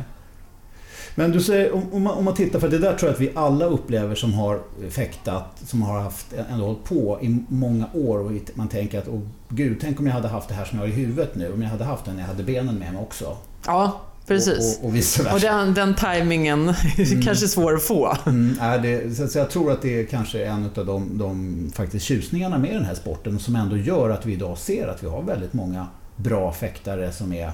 [1.16, 3.32] Men du säger, om, man, om man tittar, för det där tror jag att vi
[3.36, 8.32] alla upplever som har fäktat, som har haft, ändå hållit på i många år och
[8.54, 10.92] man tänker att, åh gud, tänk om jag hade haft det här som jag har
[10.92, 13.38] i huvudet nu, om jag hade haft det när jag hade benen med mig också.
[13.66, 14.80] Ja, precis.
[14.82, 14.94] Och, och,
[15.28, 15.34] och.
[15.34, 17.22] Och den, den tajmingen är Mm.
[17.22, 18.18] kanske svår att få.
[18.26, 21.72] Mm, är det, så, så jag tror att det är kanske en av de, de
[21.76, 25.08] faktiskt tjusningarna med den här sporten som ändå gör att vi idag ser att vi
[25.08, 27.52] har väldigt många bra fäktare som är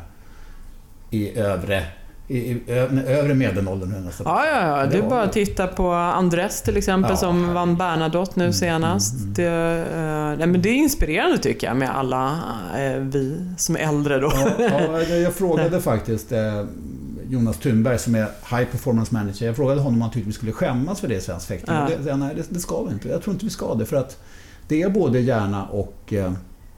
[1.11, 1.83] i övre,
[2.29, 2.63] i, i
[3.07, 4.05] övre medelåldern.
[4.05, 4.85] nästan Ja, ja, ja.
[4.85, 7.53] Det är bara att titta på Andres till exempel Ja, som herregud.
[7.55, 9.13] vann Bernadotte nu Mm, senast.
[9.13, 9.33] mm, mm.
[9.33, 12.39] Det, eh, nej, men det är inspirerande tycker jag med alla
[12.77, 14.31] eh, vi som är äldre då.
[14.35, 14.49] Ja,
[14.99, 16.63] ja, jag- frågade faktiskt eh,
[17.29, 19.45] Jonas Thunberg som är High Performance Manager.
[19.45, 21.75] Jag frågade honom om han tyckte vi skulle skämmas för det i svensk fäktning.
[21.75, 21.89] Ja.
[22.03, 23.09] Det, nej, det, det ska vi inte.
[23.09, 23.85] Jag tror inte vi ska det.
[23.85, 24.17] För att
[24.67, 26.31] det är både hjärna och eh,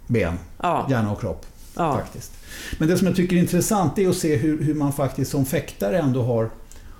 [0.08, 0.34] ben.
[0.62, 1.46] Ja, Hjärna och kropp.
[1.80, 1.94] Ja.
[1.98, 2.32] faktiskt.
[2.80, 5.46] Men det som jag tycker är intressant är att se hur, hur man faktiskt som
[5.46, 6.50] fäktare ändå har,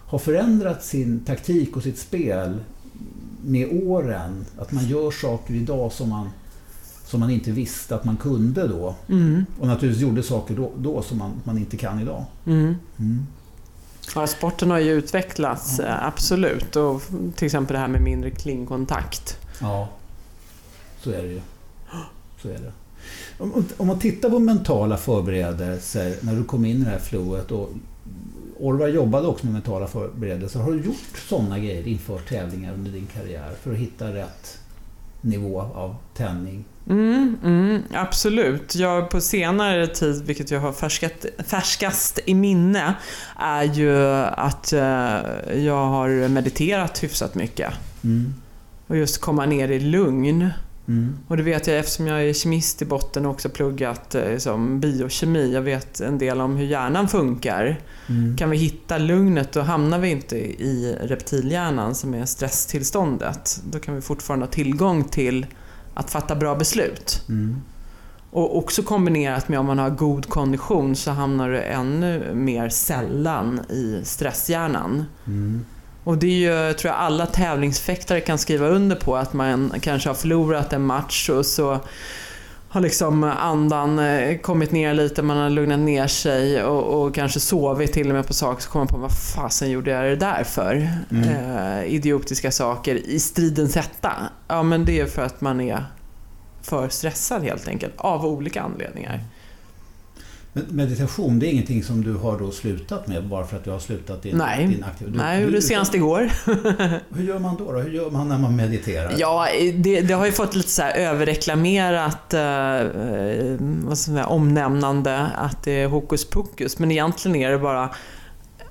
[0.08, 2.58] har förändrat sin taktik och sitt spel
[3.44, 4.46] med åren.
[4.58, 6.30] Att man gör saker idag som man,
[7.06, 8.96] som man inte visste att man kunde då.
[9.10, 12.26] Mm, Och naturligtvis gjorde saker då, då som man, man inte kan idag.
[12.46, 12.76] mm.
[13.00, 13.28] Mm.
[14.16, 16.76] Ja, sporten har ju utvecklats, eh, absolut.
[16.76, 17.02] Och
[17.36, 19.38] till exempel det här med mindre klingkontakt.
[19.62, 19.90] Ja,
[21.02, 21.42] så är det ju.
[22.42, 22.72] Så är det.
[23.40, 27.52] Om, om man tittar på mentala förberedelser när du kom in i det här flowet
[27.52, 27.70] och
[28.60, 30.60] Orvar jobbade också med mentala förberedelser.
[30.60, 34.60] Har du gjort sådana grejer inför tävlingar under din karriär för att hitta rätt
[35.22, 36.66] nivå av tändning?
[36.90, 38.76] Mm, mm, absolut.
[38.76, 42.94] Jag på senare tid, vilket jag har färskat, färskast i minne,
[43.38, 47.74] är ju att eh, jag har mediterat hyfsat mycket.
[48.04, 48.34] Mm.
[48.88, 50.50] Och just komma ner i lugn.
[50.90, 51.18] Mm.
[51.28, 54.80] Och det vet jag eftersom jag är kemist i botten och också pluggat eh, som
[54.80, 55.54] biokemi.
[55.54, 57.80] Jag vet en del om hur hjärnan funkar.
[58.08, 58.38] Mm.
[58.38, 63.62] Kan vi hitta lugnet då hamnar vi inte i reptilhjärnan som är stresstillståndet.
[63.72, 65.46] Då kan vi fortfarande ha tillgång till
[65.94, 67.26] att fatta bra beslut.
[67.30, 67.62] Mm.
[68.32, 73.60] Och också kombinerat med om man har god kondition så hamnar du ännu mer sällan
[73.70, 75.06] i stresshjärnan.
[75.28, 75.66] Mm.
[76.10, 80.10] Och det är ju, tror jag alla tävlingsfäktare kan skriva under på, att man kanske
[80.10, 81.80] har förlorat en match och så
[82.70, 87.40] har liksom andan eh, kommit ner lite, man har lugnat ner sig och, och kanske
[87.40, 90.16] sovit till och med på saker, så kommer man på vad fasen gjorde jag det
[90.16, 90.90] där för?
[91.12, 91.30] Mm.
[91.30, 94.12] Eh, idiotiska saker i stridens hetta.
[94.48, 95.86] Ja men det är för att man är
[96.62, 99.24] för stressad helt enkelt, av olika anledningar.
[100.54, 103.72] Men meditation, det är ingenting som du har då slutat med bara för att du
[103.72, 104.68] har slutat din, Nej.
[104.68, 105.12] din aktiva...
[105.14, 106.32] Nej, gjorde det senast igår.
[107.16, 107.80] Hur gör man då, då?
[107.80, 109.14] Hur gör man när man mediterar?
[109.18, 112.42] Ja, det, det har ju fått lite så här överreklamerat eh,
[113.88, 117.90] vad ska man säga, omnämnande att det är hokus pokus, men egentligen är det bara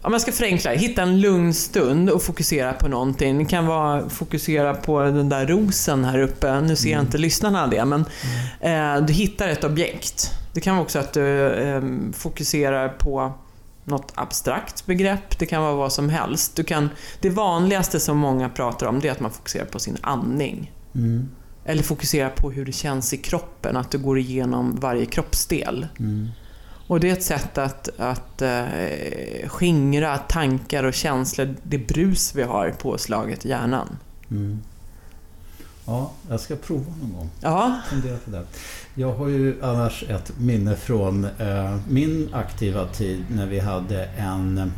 [0.03, 3.39] om jag ska förenkla hitta en lugn stund och fokusera på någonting.
[3.39, 6.61] Det kan vara fokusera på den där rosen här uppe.
[6.61, 8.05] Nu ser jag inte lyssnarna det, men
[8.61, 10.31] eh, du hittar ett objekt.
[10.53, 11.83] Det kan vara också att du eh,
[12.13, 13.33] fokuserar på
[13.85, 15.39] något abstrakt begrepp.
[15.39, 16.57] Det kan vara vad som helst.
[16.57, 19.97] Du kan, det vanligaste som många pratar om det är att man fokuserar på sin
[20.01, 20.73] andning.
[20.95, 21.29] Mm.
[21.65, 25.87] Eller fokuserar på hur det känns i kroppen, att du går igenom varje kroppsdel.
[26.89, 32.43] Och det är ett sätt att, att eh, skingra tankar och känslor, det brus vi
[32.43, 33.97] har påslaget i hjärnan.
[34.31, 34.63] Mm.
[35.87, 37.31] Ja, jag ska prova någon gång.
[37.41, 38.45] Ja, Fundera på det.
[38.95, 44.73] Jag har ju annars ett minne från eh, min aktiva tid när vi hade en...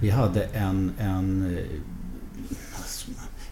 [0.00, 0.92] Vi hade en...
[0.98, 1.64] en eh,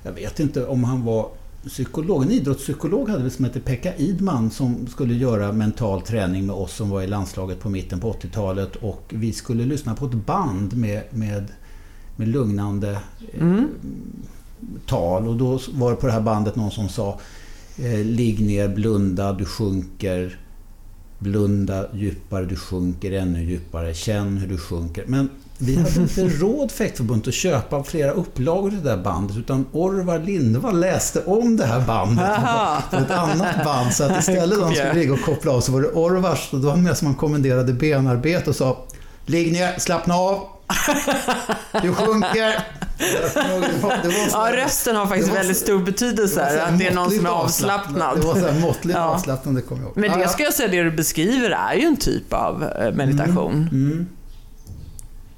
[0.03, 1.31] jag vet inte om han var
[1.69, 2.23] psykolog.
[2.23, 6.75] En idrottspsykolog hade vi som hette Pekka Idman som skulle göra mental träning med oss
[6.75, 8.77] som var i landslaget på mitten på 80-talet.
[8.77, 11.49] Och vi skulle lyssna på ett band med, med,
[12.17, 12.91] med lugnande
[13.33, 13.69] eh, Mm.
[14.87, 15.29] tal.
[15.29, 17.21] Och då var det på det här bandet någon som sa
[17.79, 20.39] eh, Ligg ner, blunda, du sjunker.
[21.19, 23.95] Blunda djupare, du sjunker ännu djupare.
[23.95, 25.05] Känn hur du sjunker.
[25.07, 29.37] Men vi hade inte råd fäktförbundet att köpa flera upplagor till det där bandet.
[29.37, 32.31] Utan Orvar Lindvall läste om det här bandet
[32.91, 33.93] på ett annat band.
[33.93, 36.53] Så att istället för att de skulle ligga och koppla av så var det Orvars.
[36.53, 38.85] Och då var det mer som man kommenderade benarbete och sa
[39.27, 40.41] Ligg ner, slappna av.
[41.83, 42.65] Du sjunker.
[42.99, 46.43] Det det ja rösten har faktiskt det väldigt stor det betydelse.
[46.43, 48.21] här Att det är någon som är avslappnad.
[48.21, 49.05] Det var så här måttligt Ja.
[49.05, 49.97] avslappnande, kommer jag ihåg.
[49.97, 50.29] Men det ja.
[50.29, 53.69] skulle jag säga, det du beskriver är ju en typ av eh, meditation.
[53.73, 54.07] Mm.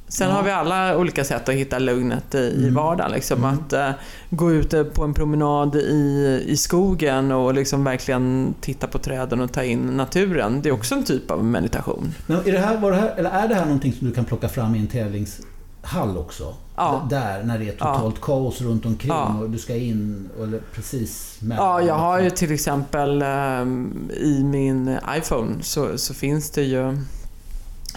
[0.09, 0.35] Sen Ja.
[0.35, 2.75] har vi alla olika sätt att hitta lugnet i, i Mm.
[2.75, 3.13] vardagen.
[3.13, 3.39] Liksom.
[3.45, 3.55] Mm.
[3.59, 3.91] Att eh,
[4.31, 9.53] gå ute på en promenad i, i skogen och liksom verkligen titta på träden och
[9.53, 10.63] ta in naturen.
[10.63, 12.15] Det är också en typ av meditation.
[12.27, 14.25] Men är det, här, var det här, eller är det här någonting som du kan
[14.25, 16.55] plocka fram i en tävlingshall också?
[16.77, 17.07] Ja.
[17.11, 19.39] Där, när det är totalt kaos runt omkring Ja.
[19.43, 21.65] och du ska in, eller precis mellan.
[21.67, 26.99] Ja, jag har ju till exempel ehm, i min iPhone så, så finns det ju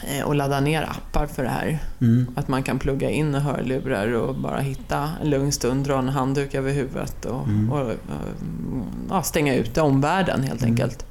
[0.08, 1.80] eh, att ladda ner appar för det här.
[2.02, 2.28] Mm.
[2.36, 6.56] Att man kan plugga in hörlurar och bara hitta en lugn stund, dra en handduk
[6.56, 7.72] över huvudet och, Mm.
[7.72, 7.96] och, eh,
[9.10, 10.72] ja, stänga ute omvärlden helt Mm.
[10.74, 11.06] enkelt.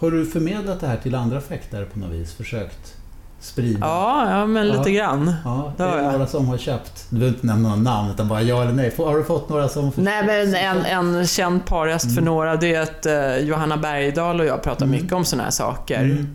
[0.00, 2.32] Har du förmedlat det här till andra fäktare på något vis?
[2.34, 2.94] Försökt
[3.40, 3.78] sprida?
[3.80, 5.04] Ja, ja men lite Ja.
[5.06, 5.34] grann.
[5.44, 7.06] Ja, det är det några som har köpt?
[7.10, 8.94] Du behöver inte nämna några namn utan bara ja eller nej.
[8.98, 9.92] Har du fått några som...
[9.96, 10.84] Nej, men en,
[11.18, 12.24] en känd parhäst för Mm.
[12.24, 15.00] några det är att eh, Johanna Bergdahl och jag pratar Mm.
[15.00, 16.26] mycket om sådana här saker.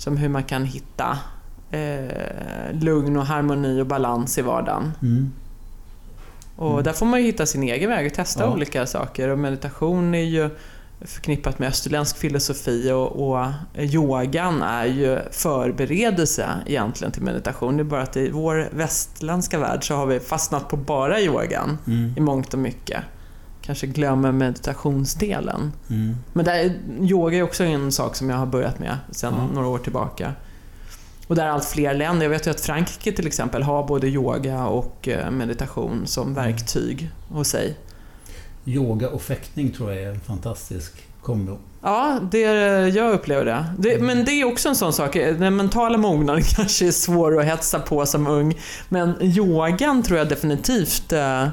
[0.00, 1.18] Som hur man kan hitta
[1.70, 4.92] eh, lugn och harmoni och balans i vardagen.
[5.02, 5.32] Mm.
[6.56, 6.84] Och Mm.
[6.84, 8.52] där får man ju hitta sin egen väg och testa Ja.
[8.52, 9.28] olika saker.
[9.28, 10.50] Och meditation är ju
[11.00, 13.46] förknippat med österländsk filosofi och, och
[13.78, 17.76] yogan är ju förberedelse egentligen till meditation.
[17.76, 21.78] Det är bara att i vår västländska värld så har vi fastnat på bara yogan
[21.86, 22.14] Mm.
[22.16, 23.02] i mångt och mycket.
[23.70, 25.72] Kanske glömmer meditationsdelen.
[25.90, 26.16] Mm.
[26.32, 29.54] Men där, yoga är också en sak som jag har börjat med sedan Ja.
[29.54, 30.32] några år tillbaka.
[31.26, 34.66] Och där allt fler länder, jag vet ju att Frankrike till exempel har både yoga
[34.66, 36.06] och eh, meditation Mm.
[36.06, 37.74] som verktyg hos sig.
[38.64, 41.58] Yoga och fäktning tror jag är en fantastisk kombo.
[41.82, 42.40] Ja, det,
[42.88, 43.64] jag upplever det.
[43.78, 44.02] det.
[44.02, 47.78] Men det är också en sån sak, den mentala mognaden kanske är svår att hetsa
[47.78, 48.54] på som ung.
[48.88, 51.48] Men yogan tror jag definitivt eh,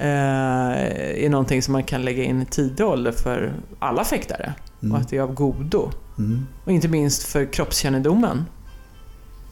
[0.00, 4.54] är någonting som man kan lägga in i tidig ålder för alla fäktare.
[4.82, 4.94] Mm.
[4.94, 5.90] Och att det är av godo.
[6.18, 6.46] Mm.
[6.64, 8.44] Och inte minst för kroppskännedomen.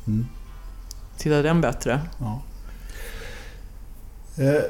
[0.07, 0.27] Mm.
[1.19, 2.01] Till den bättre.
[2.19, 2.43] Ja.
[4.39, 4.63] Eh,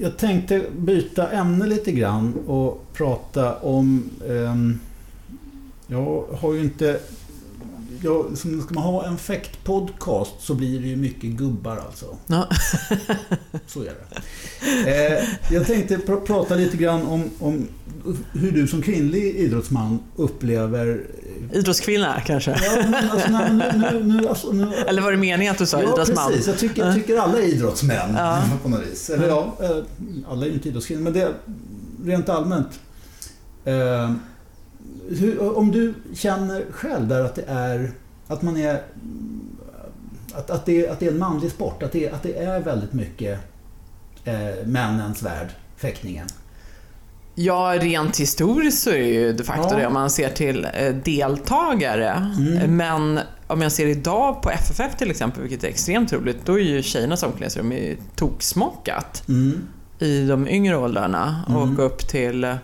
[0.00, 4.10] Jag tänkte byta ämne lite grann och prata om...
[4.28, 4.80] ehm,
[5.86, 7.00] Jag har ju inte...
[8.36, 12.16] Som ska man ha en fäktpodcast så blir det ju mycket gubbar alltså.
[12.26, 12.48] Ja.
[13.66, 13.92] Så är
[14.84, 15.16] det.
[15.16, 15.24] Eh,
[15.54, 17.68] Jag tänkte pr- prata lite grann om, om
[18.32, 21.06] hur du som kvinnlig idrottsman upplever...
[21.52, 22.50] Idrottskvinna kanske?
[22.50, 25.58] Ja, men alltså, nej, men nu, nu, nu, alltså, nu, Eller var det meningen att
[25.58, 26.28] du sa ja, idrottsman?
[26.30, 26.46] precis.
[26.46, 28.42] Jag tycker, jag tycker alla är idrottsmän Ja.
[28.62, 29.10] på något vis.
[29.10, 29.76] Eller ja, eh,
[30.30, 31.32] alla är ju inte idrottskvinnor, men det
[32.04, 32.80] rent allmänt.
[33.64, 34.12] Eh,
[35.08, 37.90] hur, om du känner själv där att det är
[38.28, 38.82] att man är
[40.32, 42.92] att, att, det, att det är en manlig sport, att det, att det är väldigt
[42.92, 43.40] mycket
[44.24, 46.26] eh, männens värld, fäktningen.
[47.34, 49.76] Ja, rent historiskt så är det ju de facto Ja.
[49.78, 52.32] det om man ser till eh, deltagare.
[52.38, 52.76] Mm.
[52.76, 56.62] Men om jag ser idag på FFF till exempel, vilket är extremt roligt, då är
[56.64, 59.68] ju tjejernas omklädningsrum toksmockat Mm.
[59.98, 61.60] i de yngre åldrarna Mm.
[61.78, 62.56] och upp till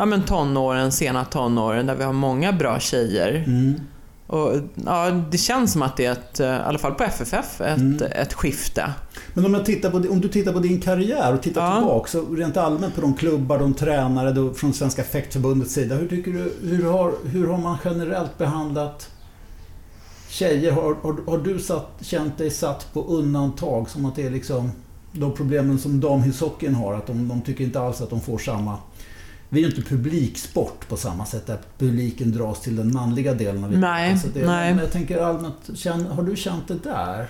[0.00, 3.44] ja, men tonåren, sena tonåren där vi har många bra tjejer.
[3.46, 3.80] Mm.
[4.26, 4.52] Och,
[4.86, 7.78] ja, det känns som att det är ett, eh, i alla fall på FFF, ett,
[7.78, 8.02] Mm.
[8.12, 8.92] ett skifte.
[9.34, 11.76] Men om, jag tittar på, om du tittar på din karriär och tittar Ja.
[11.76, 15.94] tillbaka, så rent allmänt på de klubbar, de tränare då, från Svenska fäktförbundets sida.
[15.94, 19.08] Hur tycker du, hur har, hur har man generellt behandlat
[20.28, 20.72] tjejer?
[20.72, 23.90] Har, har, har du satt, känt dig satt på undantag?
[23.90, 24.70] Som att det är liksom
[25.12, 28.76] de problemen som damishockeyn har, att de, de tycker inte alls att de får samma...
[29.52, 33.64] Vi är ju inte publiksport på samma sätt där publiken dras till den manliga delen
[33.64, 33.72] av.
[33.72, 34.74] Nej, Så det, nej.
[34.74, 37.26] Men jag tänker allmänt, känn, har du känt det där?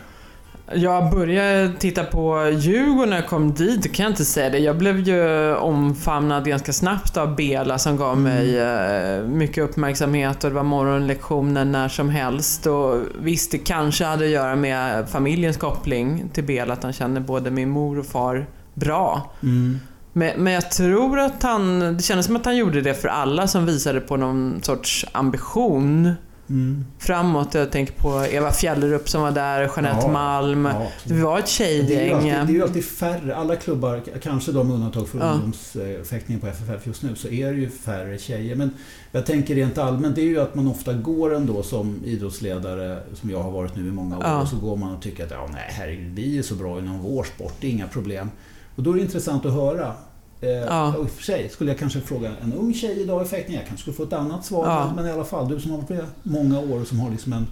[0.75, 4.59] Jag började titta på Djurgården när jag kom dit, det kan jag inte säga det.
[4.59, 8.23] Jag blev ju omfamnad ganska snabbt av Bela som gav Mm.
[8.23, 12.67] mig eh, mycket uppmärksamhet och det var morgonlektioner när som helst.
[12.67, 17.21] Och visst, det kanske hade att göra med familjens koppling till Bela, att han kände
[17.21, 19.31] både min mor och far bra.
[19.43, 19.81] Mm.
[20.13, 23.47] Men, men jag tror att han, det kändes som att han gjorde det för alla
[23.47, 26.13] som visade på någon sorts ambition
[26.51, 26.85] Mm.
[26.99, 27.55] framåt.
[27.55, 30.65] Jag tänker på Eva Fjällerup som var där, Jeanette Ja, Malm.
[30.65, 32.13] Ja, Vi var ett Det tjejgäng.
[32.15, 35.25] alltid, det är ju alltid färre, alla klubbar, kanske de undantag för Ja.
[35.33, 38.57] ungdomsfäktningen på FFF just nu, så är det ju färre tjejer.
[38.57, 38.71] Men
[39.13, 43.31] jag tänker rent allmänt, det är ju att man ofta går ändå som idrottsledare, som
[43.31, 44.41] jag har varit nu i många år, Ja.
[44.43, 46.99] och så går man och tycker att ja, nej, herregud, vi är så bra inom
[47.03, 48.31] vår sport, det är inga problem.
[48.77, 49.93] Och då är det intressant att höra.
[50.41, 50.95] Eh, Ja.
[50.97, 53.83] och för sig skulle jag kanske fråga en ung tjej idag i fäktning, jag kanske
[53.83, 54.67] skulle få ett annat svar.
[54.67, 54.93] Ja.
[54.97, 57.33] Men, i alla fall, du som har varit med många år och som har liksom
[57.33, 57.47] en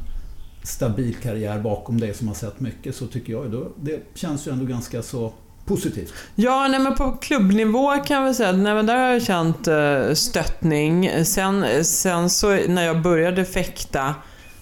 [0.63, 4.53] stabil karriär bakom dig som har sett mycket så tycker jag då, det känns ju
[4.53, 5.33] ändå ganska så
[5.67, 6.13] positivt.
[6.35, 10.13] Ja, nej, men på klubbnivå kan vi säga, nej, men där har jag känt eh,
[10.15, 11.11] stöttning.
[11.25, 14.15] Sen, sen så när jag började fäkta,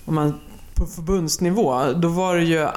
[0.04, 0.40] om man,
[0.74, 2.68] på förbundsnivå, då var det ju,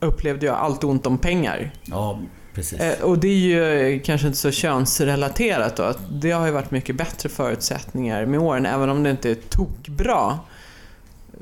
[0.00, 1.72] upplevde jag allt ont om pengar.
[1.84, 2.18] Ja,
[2.56, 2.80] precis.
[2.80, 5.92] Eh, och det är ju kanske inte så könsrelaterat då.
[6.10, 10.38] Det har ju varit mycket bättre förutsättningar med åren, även om det inte är tokbra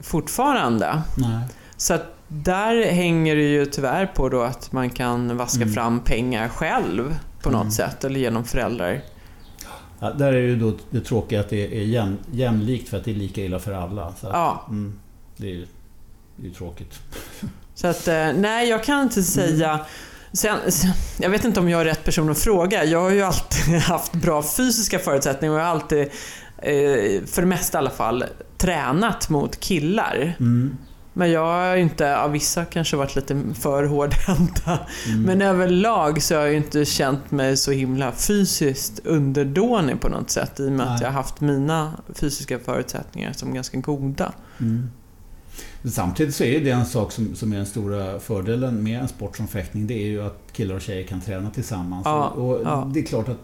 [0.02, 1.02] fortfarande.
[1.18, 1.38] Nej.
[1.76, 5.74] Så att där hänger det ju tyvärr på då att man kan vaska Mm.
[5.74, 7.72] fram pengar själv på något Mm.
[7.72, 9.00] sätt, eller genom föräldrar.
[10.00, 13.10] Ja, där är ju då det tråkiga att det är jäm, jämlikt för att det
[13.10, 14.14] är lika illa för alla.
[14.20, 14.98] Så att, Ja, mm,
[15.36, 15.66] det är ju
[16.36, 17.00] det är ju tråkigt.
[17.74, 19.80] så att eh, nej, jag kan inte säga
[20.34, 20.58] Sen,
[21.18, 22.84] jag vet inte om jag är rätt person att fråga.
[22.84, 26.00] Jag har ju alltid haft bra fysiska förutsättningar och jag har alltid,
[26.58, 28.24] eh, för det mesta i alla fall,
[28.58, 30.36] tränat mot killar.
[30.40, 30.76] Mm,
[31.12, 34.78] Men jag har ju inte, ja, vissa kanske varit lite för hårdhänta.
[35.06, 35.22] mm.
[35.22, 40.30] Men överlag så har jag ju inte känt mig så himla fysiskt underdånig på något
[40.30, 40.98] sätt i och med att Nej.
[41.02, 44.32] jag har haft mina fysiska förutsättningar som ganska goda.
[44.60, 44.90] Mm.
[45.84, 49.36] Samtidigt så är det en sak som, som är den stora fördelen med en sport
[49.36, 49.86] som fäktning.
[49.86, 52.02] Det är ju att killar och tjejer kan träna tillsammans.
[52.04, 52.90] Ja, och ja.
[52.94, 53.38] Det är klart att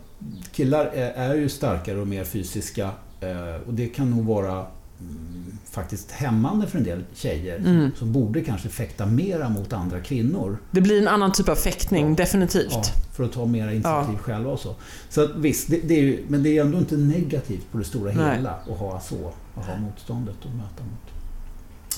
[0.53, 2.91] killar är, är ju starkare och mer fysiska.
[3.21, 7.59] Eh, och det kan nog vara mm, faktiskt hämmande för en del tjejer.
[7.59, 7.91] Mm.
[7.97, 10.59] Som borde kanske fäkta mera mot andra kvinnor.
[10.71, 12.15] Det blir en annan typ av fäktning, Ja.
[12.17, 12.93] definitivt.
[13.13, 14.75] För att ta mera initiativ själva och så.
[15.09, 17.85] Så att, visst, det, det är ju, men det är ändå inte negativt på det
[17.85, 18.37] stora Nej.
[18.37, 19.33] hela att ha så.
[19.55, 21.20] Att ha motståndet och möta mot.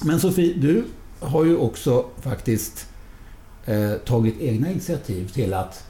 [0.04, 0.84] Men Sofie, du
[1.20, 2.86] har ju också faktiskt
[3.64, 5.84] eh, tagit egna initiativ till att,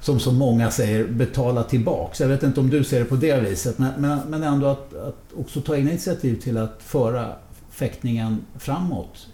[0.00, 2.20] som så många säger, betala tillbaks.
[2.20, 4.94] Jag vet inte om du ser det på det viset, men, men, men ändå att,
[4.94, 7.32] att också ta egna initiativ till att föra
[7.70, 9.26] fäktningen framåt.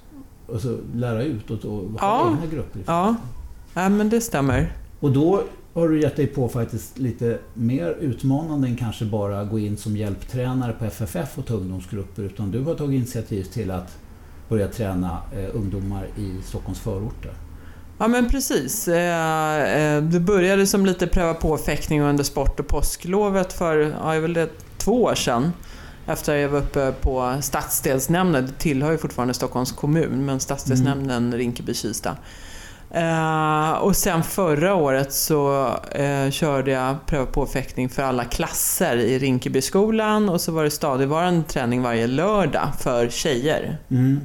[0.47, 2.31] Och så lära ut och, och ha Ja.
[2.37, 2.83] egna grupper.
[2.87, 3.15] Ja,
[3.75, 4.73] ja men det stämmer.
[5.01, 5.43] och då
[5.75, 9.97] har du gett dig på faktiskt lite mer utmanande än kanske bara gå in som
[9.97, 12.23] hjälptränare på FFF och ta ungdomsgrupper.
[12.23, 13.99] Utan du har tagit initiativ till att
[14.49, 17.33] börja träna eh, ungdomar i Stockholms förorter.
[17.99, 18.89] Ja men precis.
[18.89, 24.21] Eh, eh, Det började som lite pröva på fäktning under sport och påsklovet för, ja,
[24.21, 25.53] väl det två år sedan.
[26.07, 32.17] Efter jag var uppe på stadsdelsnämnden, det tillhör ju fortfarande Stockholms kommun, men stadsdelsnämnden Rinkeby-Kista.
[32.91, 38.97] Eh, och sen förra året så eh, körde jag pröva på fäktning för alla klasser
[38.97, 44.21] i Rinkebyskolan och så var det stadigvarande träning varje lördag för tjejer Mm.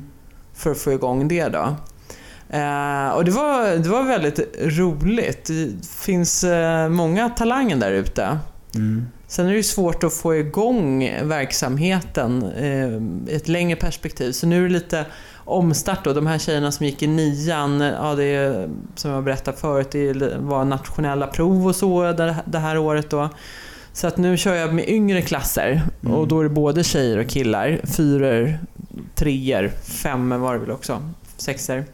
[0.53, 1.75] för att få igång det då.
[2.57, 5.45] Eh, och det var, det var väldigt roligt.
[5.45, 6.45] Det finns
[6.89, 8.39] många talanger där ute.
[8.75, 9.07] Mm.
[9.27, 12.43] Sen är det ju svårt att få igång verksamheten
[13.27, 14.31] i ett längre perspektiv.
[14.31, 15.05] Så nu är det lite
[15.51, 16.13] omstart då.
[16.13, 20.37] De här tjejerna som gick i nian, ja, det är, som jag berättade förut, det
[20.37, 22.11] var nationella prov och så
[22.45, 23.29] det här året då.
[23.93, 26.15] Så att nu kör jag med yngre klasser Mm.
[26.15, 27.81] och då är det både tjejer och killar.
[27.83, 28.59] Fyror,
[29.15, 31.01] treor, femmor var det väl också.
[31.37, 31.85] Sexor.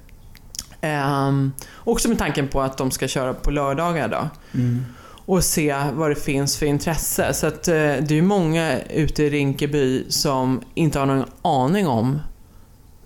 [0.82, 4.30] Ehm, också med tanken på att de ska köra på lördagar då.
[4.60, 4.86] Mm.
[5.28, 7.34] Och se vad det finns för intresse.
[7.34, 12.20] Så att eh, det är många ute i Rinkeby som inte har någon aning om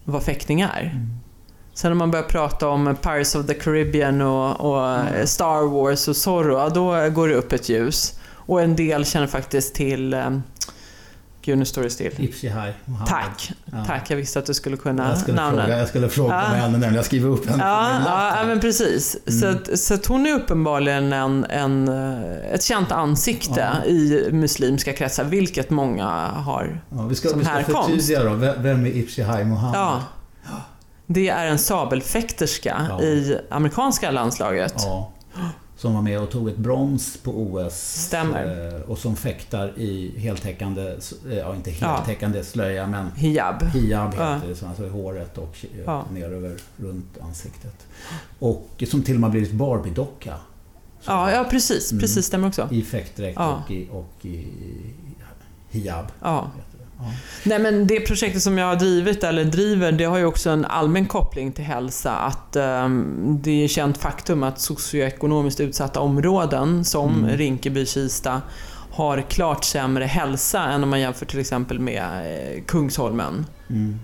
[0.09, 0.81] vad fäktning är.
[0.81, 1.07] Mm.
[1.73, 5.27] Sen när man börjar prata om Pirates of the Caribbean och, och Mm.
[5.27, 8.19] Star Wars och Zorro, ja, då går det upp ett ljus.
[8.33, 10.13] Och en del känner faktiskt till...
[11.41, 12.11] Gud, nu står det still.
[12.17, 13.07] Ipsi High Mohammed.
[13.09, 13.85] Tack, Ja.
[13.87, 14.11] tack.
[14.11, 15.63] Jag visste att du skulle kunna Jag skulle namnet.
[15.65, 16.39] fråga, jag skulle fråga Ja.
[16.39, 16.95] henne nämligen.
[16.95, 19.17] Jag skriver upp henne Ja, ja, ja, men precis.
[19.39, 19.57] Så, Mm.
[19.71, 23.85] att, så att hon är uppenbarligen en, en, eh, ett känt ansikte Ja.
[23.85, 26.81] i muslimska kretsar, vilket många har.
[26.89, 28.33] Ja, vi ska, som vi ska förtydliga då.
[28.57, 29.79] Vem är Ipsi High Mohammed?
[29.79, 30.01] Ja.
[31.07, 34.73] Det är en sabelfäkterska i amerikanska landslaget.
[34.77, 35.11] Ja.
[35.79, 37.73] Som var med och tog ett brons på OS.
[38.07, 38.75] Stämmer.
[38.75, 40.81] eh, Och som fäktar i heltäckande,
[41.31, 43.63] eh, ja inte heltäckande slöja men Hijab.
[43.63, 44.39] hijab heter Ja.
[44.47, 46.05] det, så alltså i håret och eh, Ja.
[46.13, 47.87] ner över runt ansiktet.
[48.39, 50.35] Och som till och med har blivit Barbie-docka.
[51.05, 51.91] Ja, ja precis.
[51.91, 51.99] Mm.
[52.01, 52.67] Precis, stämmer också.
[52.71, 53.63] I fäktdräkt Ja.
[53.65, 54.47] och, i, och i
[55.69, 56.05] hijab.
[56.21, 56.51] Ja.
[57.43, 60.65] Nej men det projektet som jag har drivit, eller driver, det har ju också en
[60.65, 62.15] allmän koppling till hälsa.
[62.15, 67.37] Att ehm, det är känt faktum att socioekonomiskt utsatta områden som Mm.
[67.37, 68.41] Rinkeby, Kista
[68.91, 73.45] har klart sämre hälsa än om man jämför till exempel med eh, Kungsholmen.
[73.69, 73.99] Mm.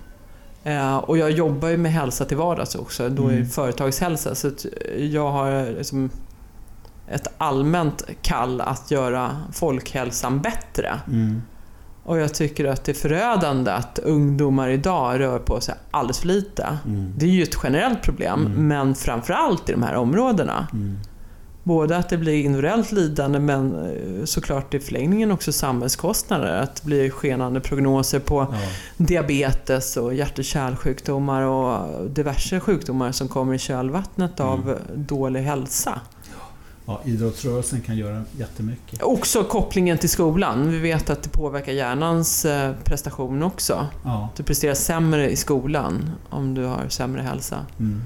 [0.64, 3.42] Eh, och jag jobbar ju med hälsa till vardags också, då är Mm.
[3.44, 4.34] det företagshälsa.
[4.34, 4.66] Så att
[4.98, 6.10] jag har liksom
[7.08, 11.00] ett allmänt kall att göra folkhälsan bättre.
[11.08, 11.42] Mm.
[12.06, 16.26] Och jag tycker att det är förödande att ungdomar idag rör på sig alldeles för
[16.28, 16.78] lite.
[16.86, 17.12] Mm.
[17.16, 18.68] Det är ju ett generellt problem, Mm.
[18.68, 20.66] men framförallt i de här områdena.
[20.72, 20.98] Mm.
[21.62, 26.62] Både att det blir individuellt lidande, men eh, såklart i förlängningen också samhällskostnader.
[26.62, 28.58] Att det blir skenande prognoser på Ja.
[28.96, 34.78] diabetes och hjärt och kärlsjukdomar och diverse sjukdomar som kommer i kölvattnet av Mm.
[34.94, 36.00] dålig hälsa.
[36.86, 39.02] Ja, idrottsrörelsen kan göra jättemycket.
[39.02, 40.70] Också kopplingen till skolan.
[40.70, 43.86] Vi vet att det påverkar hjärnans eh, prestation också.
[44.04, 44.28] Ja.
[44.36, 47.66] Du presterar sämre i skolan om du har sämre hälsa.
[47.78, 48.02] Mm.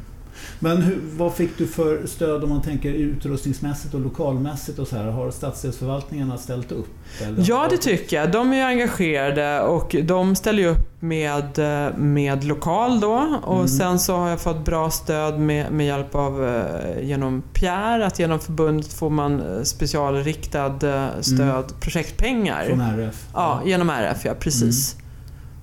[0.63, 4.97] Men hur, vad fick du för stöd om man tänker utrustningsmässigt och lokalmässigt och så
[4.97, 5.05] här?
[5.05, 6.87] Har stadsdelsförvaltningarna ställt upp?
[7.23, 7.45] eller?
[7.47, 8.33] Ja, det tycker jag.
[8.33, 13.39] De är ju engagerade och de ställer upp med, eh, med lokal då.
[13.43, 13.69] Och Mm.
[13.69, 18.19] sen så har jag fått bra stöd med, med hjälp av eh, genom Pierre, att
[18.19, 20.75] genom förbundet får man eh, specialriktad
[21.21, 22.67] stöd, projektpengar.
[22.67, 23.27] Från RF?
[23.35, 24.97] Ja, genom RF, ja precis.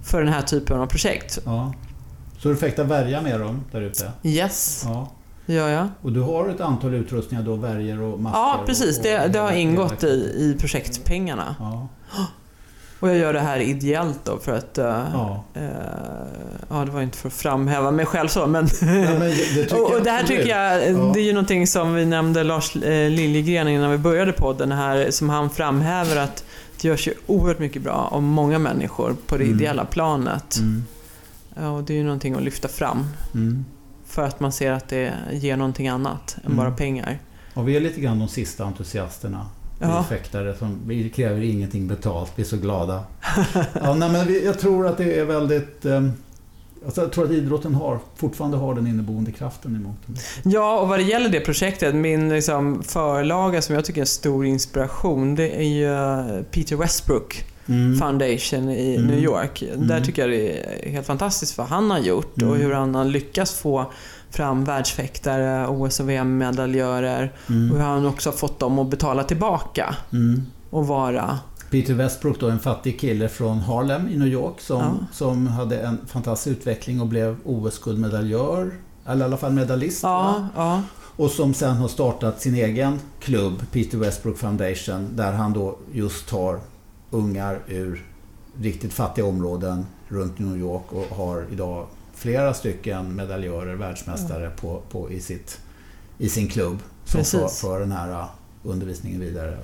[0.03, 1.39] För den här typen av projekt.
[1.45, 1.73] ja.
[2.39, 4.12] Så du fäktar värja med dem där ute?
[4.23, 5.12] Yes, Ja.
[5.45, 5.88] gör jag.
[6.02, 8.39] Och du har ett antal utrustningar då, värjor och masker?
[8.39, 8.97] Ja, och- precis.
[8.97, 11.56] och Det, det har ingått i, i projektpengarna.
[11.60, 11.88] Ja.
[13.00, 14.78] Och jag gör det här ideellt då för att...
[14.78, 15.43] eh, ja.
[15.54, 15.62] eh,
[16.69, 18.67] ja, det var inte för att framhäva mig själv så, men...
[18.82, 18.88] Ja,
[19.19, 19.19] men
[19.56, 21.12] det, och, och det här tycker jag, Ja.
[21.13, 25.12] det är ju någonting som vi nämnde Lars eh, Liljegren innan vi började podden här,
[25.12, 26.43] som han framhäver att
[26.82, 29.56] det görs ju oerhört mycket bra av många människor på det Mm.
[29.60, 30.58] ideella planet.
[30.58, 30.84] Mm.
[31.62, 33.06] Ja, och det är ju någonting att lyfta fram.
[33.34, 33.65] Mm.
[34.06, 36.58] För att man ser att det ger någonting annat än Mm.
[36.58, 37.20] bara pengar.
[37.54, 39.46] Och vi är lite grann de sista entusiasterna.
[39.80, 40.06] Ja.
[40.10, 43.04] Vi fäktare som vi kräver ingenting betalt, vi är så glada.
[43.74, 45.86] ja, nej, men jag tror att det är väldigt...
[45.86, 46.12] ehm,
[46.86, 50.17] alltså, jag tror att idrotten har, fortfarande har den inneboende kraften emot den.
[50.52, 54.08] Ja, och vad det gäller det projektet, min liksom förlaga som jag tycker är en
[54.08, 57.97] stor inspiration, det är ju eh, Peter Westbrook Mm.
[57.99, 59.08] Foundation i Mm.
[59.08, 59.63] New York.
[59.75, 60.03] Där Mm.
[60.03, 62.62] tycker jag det är helt fantastiskt vad han har gjort och Mm.
[62.62, 63.91] hur han har lyckats få
[64.30, 67.71] fram världsfäktare, OS och VM-medaljörer och Mm.
[67.75, 70.41] hur han också har fått dem att betala tillbaka Mm.
[70.69, 71.39] och vara...
[71.71, 74.93] Peter Westbrook då, en fattig kille från Harlem i New York som, Ja.
[75.12, 78.71] som hade en fantastisk utveckling och blev OS-guldmedaljör.
[79.06, 80.03] Eller i alla fall medalist.
[80.03, 80.82] Ja, ja.
[81.15, 86.30] Och som sen har startat sin egen klubb, Peter Westbrook Foundation, där han då just
[86.30, 86.60] tar
[87.10, 88.06] ungar ur
[88.62, 95.12] riktigt fattiga områden runt New York och har idag flera stycken medaljörer, världsmästare på, på,
[95.12, 95.60] i, sitt,
[96.17, 98.25] i sin klubb som för, för den här uh,
[98.63, 99.50] undervisningen vidare.
[99.52, 99.58] Det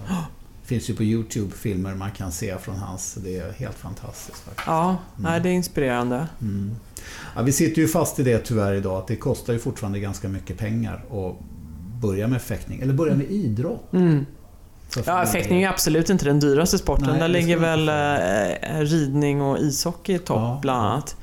[0.68, 4.40] finns ju på Youtube filmer man kan se från hans, det är helt fantastiskt.
[4.40, 4.68] Faktiskt.
[4.68, 6.28] ja nej, det är inspirerande.
[6.42, 6.76] Mm.
[7.36, 10.28] Ja, vi sitter ju fast i det tyvärr idag, att det kostar ju fortfarande ganska
[10.28, 11.36] mycket pengar att
[12.02, 13.94] börja med fäktning, eller börja med idrott.
[13.94, 14.26] Mm.
[15.06, 17.08] Ja, fäktning är absolut inte den dyraste sporten.
[17.10, 20.60] Nej, Där det ligger väl eh, ridning och ishockey i topp Ja.
[20.62, 21.16] bland annat.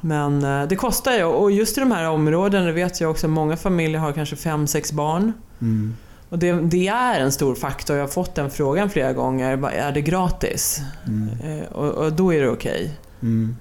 [0.00, 3.30] Men eh, det kostar ju och just i de här områdena vet jag också att
[3.30, 5.32] många familjer har kanske fem sex barn.
[5.60, 5.96] Mm.
[6.28, 7.96] Och det, det, är en stor faktor.
[7.96, 9.68] Jag har fått den frågan flera gånger.
[9.72, 10.80] Är det gratis?
[11.06, 11.60] Mm.
[11.60, 12.82] Eh, och, och, då är det okej.
[13.20, 13.30] Okay.
[13.30, 13.56] Mm.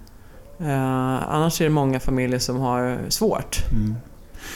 [1.28, 3.58] Annars är det många familjer som har svårt.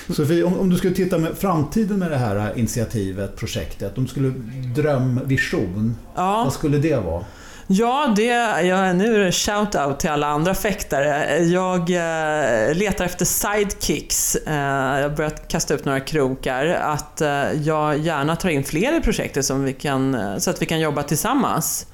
[0.10, 3.98] Sofie, om, om, du skulle titta med framtiden med det här initiativet, projektet.
[3.98, 4.34] Om du skulle
[4.76, 6.44] drömvision, ja.
[6.44, 7.26] vad skulle det vara?
[7.74, 8.26] Ja, det,
[8.62, 11.38] ja, nu är det shout-out till alla andra fäktare.
[11.44, 14.36] Jag eh, letar efter sidekicks.
[14.36, 16.66] Eh, jag har börjat kasta upp några krokar.
[16.66, 20.62] Att eh, jag gärna tar in fler i projektet som vi kan, eh, så att
[20.62, 21.88] vi kan jobba tillsammans.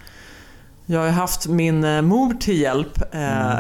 [0.89, 3.13] Jag har haft min eh, mor till hjälp.
[3.15, 3.59] Eh,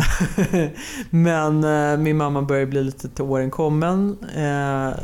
[0.51, 0.69] mm.
[1.09, 4.17] men eh, min mamma börjar bli lite till åren kommen.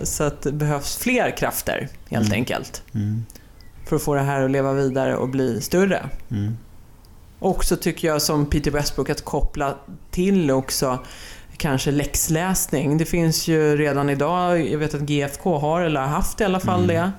[0.04, 2.36] Så att det behövs fler krafter helt mm.
[2.36, 2.84] enkelt.
[2.94, 3.26] Mm.
[3.86, 6.10] För att få det här att leva vidare och bli större.
[6.32, 6.58] Mm.
[7.40, 9.76] Också tycker jag som Peter Westbrook att koppla
[10.12, 11.00] till också
[11.58, 12.98] kanske läxläsning.
[12.98, 16.60] Det finns ju redan idag, jag vet att GFK har eller har haft i alla
[16.60, 16.96] fall mm.
[16.96, 17.12] det.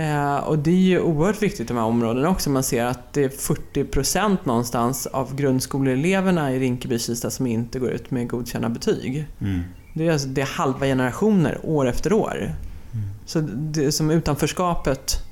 [0.00, 2.50] Eh, och det är ju oerhört viktigt i de här områdena också.
[2.50, 8.10] Man ser att det är 40% någonstans av grundskoleeleverna i Rinkeby-Kista som inte går ut
[8.10, 9.26] med godkända betyg.
[9.40, 9.60] Mm.
[9.94, 12.54] Det, är alltså, det är halva generationer år efter år.
[12.92, 13.08] Mm.
[13.26, 15.22] Så det som utanförskapet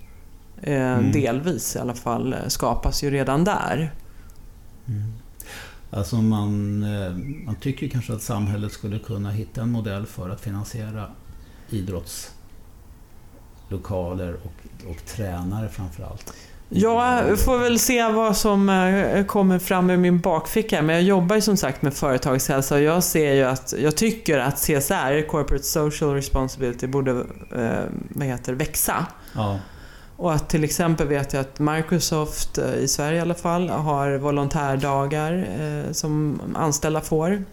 [0.63, 1.13] eh, mm.
[1.13, 3.95] delvis i alla fall skapas ju redan där.
[4.89, 5.13] Mm.
[5.91, 10.41] Alltså man, eh, man tycker kanske att samhället skulle kunna hitta en modell för att
[10.41, 11.11] finansiera
[13.69, 16.33] idrottslokaler och, och tränare framförallt.
[16.71, 20.83] Ja, jag får väl se vad som eh, kommer fram ur min bakficka.
[20.83, 24.39] Men jag jobbar ju som sagt med företagshälsa och jag ser ju att jag tycker
[24.39, 27.11] att CSR, Corporate Social Responsibility, borde
[27.57, 29.07] eh, vad heter, växa.
[29.35, 29.59] Ja.
[30.17, 34.19] Och att till exempel vet jag att Microsoft, eh, i Sverige i alla fall, har
[34.19, 37.45] volontärdagar eh, som anställda får.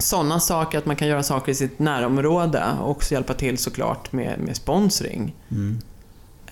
[0.00, 4.12] Sådana saker, att man kan göra saker i sitt närområde och också hjälpa till såklart
[4.12, 5.36] med, med sponsring.
[5.50, 5.78] Mm.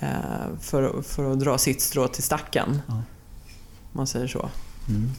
[0.00, 0.08] Eh,
[0.60, 2.82] för, för att dra sitt strå till stacken.
[2.86, 2.94] Ja.
[2.94, 3.02] Om
[3.92, 4.48] man säger så.
[4.88, 5.10] Mm.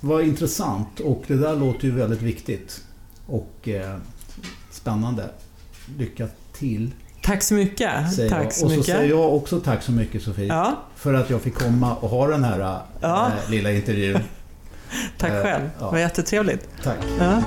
[0.00, 2.80] Vad intressant och det där låter ju väldigt viktigt.
[3.26, 3.96] Och eh,
[4.70, 5.30] spännande.
[5.98, 6.90] Lycka till
[7.22, 8.14] Tack så mycket.
[8.14, 8.94] Säger tack så och så mycket.
[8.94, 10.46] säger jag också tack så mycket Sofie.
[10.46, 10.82] Ja.
[10.96, 13.26] För att jag fick komma och ha den här ja.
[13.26, 14.20] äh, lilla intervjun.
[15.18, 15.64] Tack själv.
[15.64, 15.84] Äh, ja.
[15.86, 16.68] Det var jättetrevligt.
[16.82, 16.98] Tack.
[17.18, 17.42] Ja.